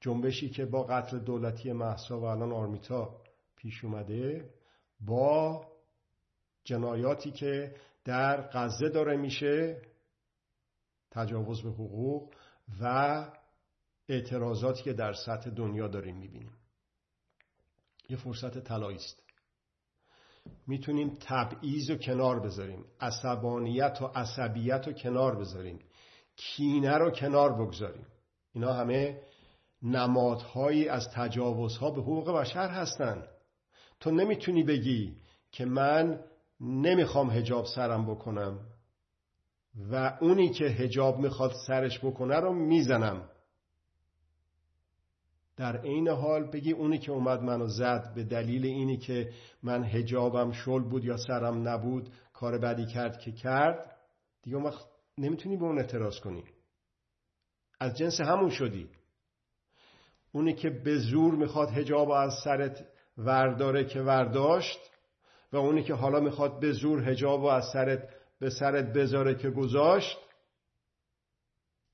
جنبشی 0.00 0.50
که 0.50 0.64
با 0.64 0.82
قتل 0.82 1.18
دولتی 1.18 1.72
محسا 1.72 2.20
و 2.20 2.24
الان 2.24 2.52
آرمیتا 2.52 3.22
پیش 3.56 3.84
اومده 3.84 4.50
با 5.00 5.66
جنایاتی 6.64 7.30
که 7.30 7.74
در 8.04 8.50
غزه 8.52 8.88
داره 8.88 9.16
میشه 9.16 9.82
تجاوز 11.10 11.62
به 11.62 11.70
حقوق 11.70 12.34
و 12.80 13.24
اعتراضاتی 14.08 14.82
که 14.82 14.92
در 14.92 15.12
سطح 15.12 15.50
دنیا 15.50 15.88
داریم 15.88 16.16
می‌بینیم. 16.16 16.59
یه 18.10 18.16
فرصت 18.16 18.58
طلایی 18.58 18.96
است. 18.96 19.22
می‌تونیم 20.66 21.18
تبعیض 21.20 21.90
و 21.90 21.96
کنار 21.96 22.40
بذاریم 22.40 22.84
عصبانیت 23.00 24.02
و 24.02 24.06
عصبیت 24.06 24.86
رو 24.86 24.92
کنار 24.92 25.36
بذاریم 25.36 25.78
کینه 26.36 26.98
رو 26.98 27.10
کنار 27.10 27.52
بگذاریم. 27.52 28.06
اینا 28.52 28.72
همه 28.72 29.20
نمادهایی 29.82 30.88
از 30.88 31.08
تجاوزها 31.14 31.90
به 31.90 32.02
حقوق 32.02 32.30
بشر 32.30 32.68
هستند 32.68 33.28
تو 34.00 34.10
نمی‌تونی 34.10 34.62
بگی 34.62 35.16
که 35.52 35.64
من 35.64 36.24
نمی‌خوام 36.60 37.30
هجاب 37.30 37.66
سرم 37.66 38.14
بکنم 38.14 38.60
و 39.90 40.18
اونی 40.20 40.50
که 40.50 40.64
هجاب 40.64 41.18
می‌خواد 41.18 41.52
سرش 41.66 41.98
بکنه 41.98 42.36
رو 42.36 42.52
می‌زنم. 42.52 43.29
در 45.60 45.76
عین 45.76 46.08
حال 46.08 46.44
بگی 46.44 46.72
اونی 46.72 46.98
که 46.98 47.12
اومد 47.12 47.42
منو 47.42 47.66
زد 47.66 48.12
به 48.14 48.24
دلیل 48.24 48.64
اینی 48.64 48.96
که 48.96 49.32
من 49.62 49.84
هجابم 49.84 50.52
شل 50.52 50.82
بود 50.82 51.04
یا 51.04 51.16
سرم 51.16 51.68
نبود 51.68 52.08
کار 52.32 52.58
بدی 52.58 52.86
کرد 52.86 53.18
که 53.18 53.32
کرد. 53.32 53.96
دیگه 54.42 54.56
وقت 54.56 54.84
نمی‌تونی 55.18 55.56
به 55.56 55.64
اون 55.64 55.78
اعتراض 55.78 56.20
کنی. 56.20 56.44
از 57.80 57.96
جنس 57.96 58.20
همون 58.20 58.50
شدی. 58.50 58.88
اونی 60.32 60.54
که 60.54 60.70
به 60.70 60.98
زور 60.98 61.34
می‌خواد 61.34 61.70
هجاب 61.70 62.10
از 62.10 62.32
سرت 62.44 62.86
ورداره 63.18 63.84
که 63.84 64.00
ورداشت 64.00 64.80
و 65.52 65.56
اونی 65.56 65.82
که 65.82 65.94
حالا 65.94 66.20
می‌خواد 66.20 66.60
به 66.60 66.72
زور 66.72 67.08
هجاب 67.10 67.44
از 67.44 67.64
سرت 67.72 68.08
به 68.38 68.50
سرت 68.50 68.92
بذاره 68.92 69.34
که 69.34 69.50
گذاشت. 69.50 70.18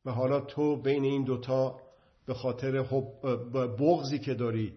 و 0.05 0.11
حالا 0.11 0.41
تو 0.41 0.83
بین 0.83 1.05
این 1.05 1.25
دوتا 1.25 1.86
به 2.27 2.35
خاطر 2.35 2.83
بغزی 3.79 4.19
که 4.19 4.35
داری 4.35 4.77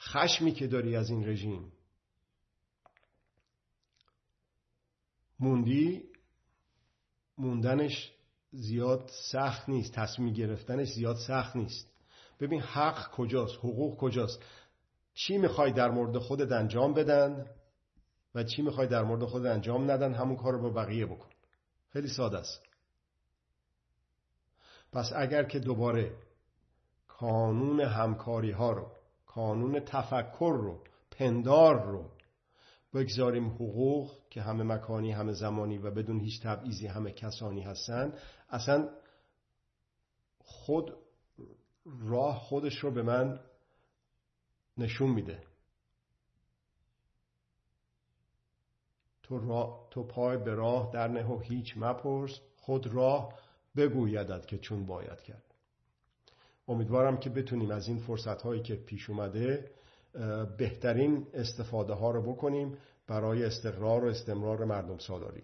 خشمی 0.00 0.52
که 0.52 0.66
داری 0.66 0.96
از 0.96 1.10
این 1.10 1.28
رژیم. 1.28 1.72
موندی 5.40 6.04
موندنش 7.38 8.12
زیاد 8.50 9.10
سخت 9.32 9.68
نیست 9.68 9.92
تصمیم 9.92 10.32
گرفتنش 10.32 10.88
زیاد 10.88 11.16
سخت 11.16 11.56
نیست. 11.56 11.90
ببین 12.40 12.60
حق 12.60 13.10
کجاست 13.10 13.56
حقوق 13.58 13.98
کجاست؟ 13.98 14.42
چی 15.14 15.38
می‌خوای 15.38 15.72
در 15.72 15.90
مورد 15.90 16.18
خودت 16.18 16.52
انجام 16.52 16.94
بدن 16.94 17.46
و 18.34 18.44
چی 18.44 18.62
می‌خوای 18.62 18.86
در 18.86 19.02
مورد 19.02 19.24
خودت 19.24 19.46
انجام 19.46 19.90
ندن 19.90 20.14
همون 20.14 20.36
کار 20.36 20.52
رو 20.52 20.62
با 20.62 20.70
بقیه 20.70 21.06
بکن. 21.06 21.28
خیلی 21.88 22.08
ساده 22.08 22.38
است. 22.38 22.63
پس 24.94 25.12
اگر 25.16 25.44
که 25.44 25.58
دوباره 25.58 26.16
کانون 27.08 27.80
همکاری 27.80 28.50
ها 28.50 28.72
رو 28.72 28.92
کانون 29.26 29.80
تفکر 29.80 30.54
رو 30.58 30.84
پندار 31.10 31.86
رو 31.86 32.10
بگذاریم 32.94 33.48
حقوق 33.48 34.12
که 34.30 34.42
همه 34.42 34.64
مکانی 34.64 35.12
همه 35.12 35.32
زمانی 35.32 35.78
و 35.78 35.90
بدون 35.90 36.20
هیچ 36.20 36.42
تبعیضی 36.42 36.86
همه 36.86 37.12
کسانی 37.12 37.60
هستن 37.60 38.12
اصلا 38.50 38.88
خود 40.38 40.96
راه 42.00 42.38
خودش 42.38 42.78
رو 42.78 42.90
به 42.90 43.02
من 43.02 43.40
نشون 44.78 45.10
میده. 45.10 45.42
تو, 49.22 49.38
را... 49.38 49.88
تو 49.90 50.06
پای 50.06 50.38
به 50.38 50.54
راه 50.54 50.90
در 50.92 51.08
نه 51.08 51.26
و 51.26 51.38
هیچ 51.38 51.74
مپرس 51.76 52.40
خود 52.56 52.86
راه 52.86 53.43
بگویدد 53.76 54.46
که 54.46 54.58
چون 54.58 54.86
باید 54.86 55.20
کرد. 55.20 55.54
امیدوارم 56.68 57.16
که 57.16 57.30
بتونیم 57.30 57.70
از 57.70 57.88
این 57.88 57.98
فرصت 57.98 58.42
هایی 58.42 58.62
که 58.62 58.74
پیش 58.74 59.10
اومده 59.10 59.70
بهترین 60.58 61.26
استفاده 61.34 61.92
ها 61.92 62.10
رو 62.10 62.32
بکنیم 62.32 62.78
برای 63.06 63.44
استقرار 63.44 64.04
و 64.04 64.08
استمرار 64.08 64.64
مردم 64.64 64.98
سالاری. 64.98 65.42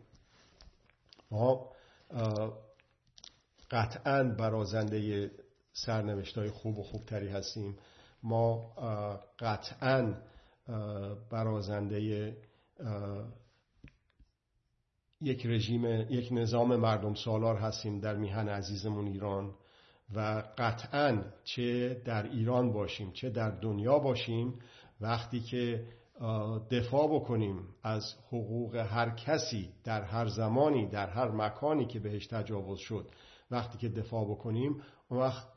ما 1.30 1.72
قطعا 3.70 4.24
برازنده 4.24 5.30
سرنوشت 5.72 6.38
های 6.38 6.50
خوب 6.50 6.78
و 6.78 6.82
خوبتری 6.82 7.28
هستیم. 7.28 7.76
ما 8.22 8.74
قطعا 9.38 10.14
برازنده 11.30 12.36
یک 15.22 15.46
رژیم 15.46 15.84
یک 16.10 16.28
نظام 16.32 16.76
مردم 16.76 17.14
سالار 17.14 17.56
هستیم 17.56 18.00
در 18.00 18.16
میهن 18.16 18.48
عزیزمون 18.48 19.06
ایران 19.06 19.54
و 20.14 20.42
قطعا 20.58 21.24
چه 21.44 21.94
در 22.04 22.22
ایران 22.22 22.72
باشیم 22.72 23.12
چه 23.12 23.30
در 23.30 23.50
دنیا 23.50 23.98
باشیم 23.98 24.58
وقتی 25.00 25.40
که 25.40 25.84
دفاع 26.70 27.14
بکنیم 27.14 27.68
از 27.82 28.14
حقوق 28.28 28.74
هر 28.74 29.10
کسی 29.10 29.68
در 29.84 30.02
هر 30.02 30.26
زمانی 30.26 30.86
در 30.86 31.08
هر 31.10 31.30
مکانی 31.30 31.86
که 31.86 32.00
بهش 32.00 32.26
تجاوز 32.26 32.78
شد 32.78 33.10
وقتی 33.50 33.78
که 33.78 33.88
دفاع 33.88 34.24
بکنیم 34.30 34.82
اون 35.08 35.20
وقت 35.20 35.48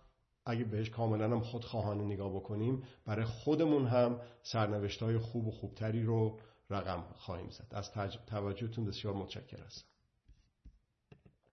اگه 0.45 0.63
بهش 0.63 0.89
کاملا 0.89 1.25
هم 1.25 1.39
خودخواهانه 1.39 2.03
نگاه 2.03 2.35
بکنیم 2.35 2.83
برای 3.05 3.25
خودمون 3.25 3.87
هم 3.87 4.19
سرنوشت 4.41 5.03
های 5.03 5.17
خوب 5.17 5.47
و 5.47 5.51
خوبتری 5.51 6.03
رو 6.03 6.39
رقم 6.69 7.03
خواهیم 7.15 7.49
زد. 7.49 7.67
از 7.71 7.91
توجهتون 8.27 8.85
بسیار 8.85 9.13
متشکر 9.13 9.63
هستم 9.63 9.92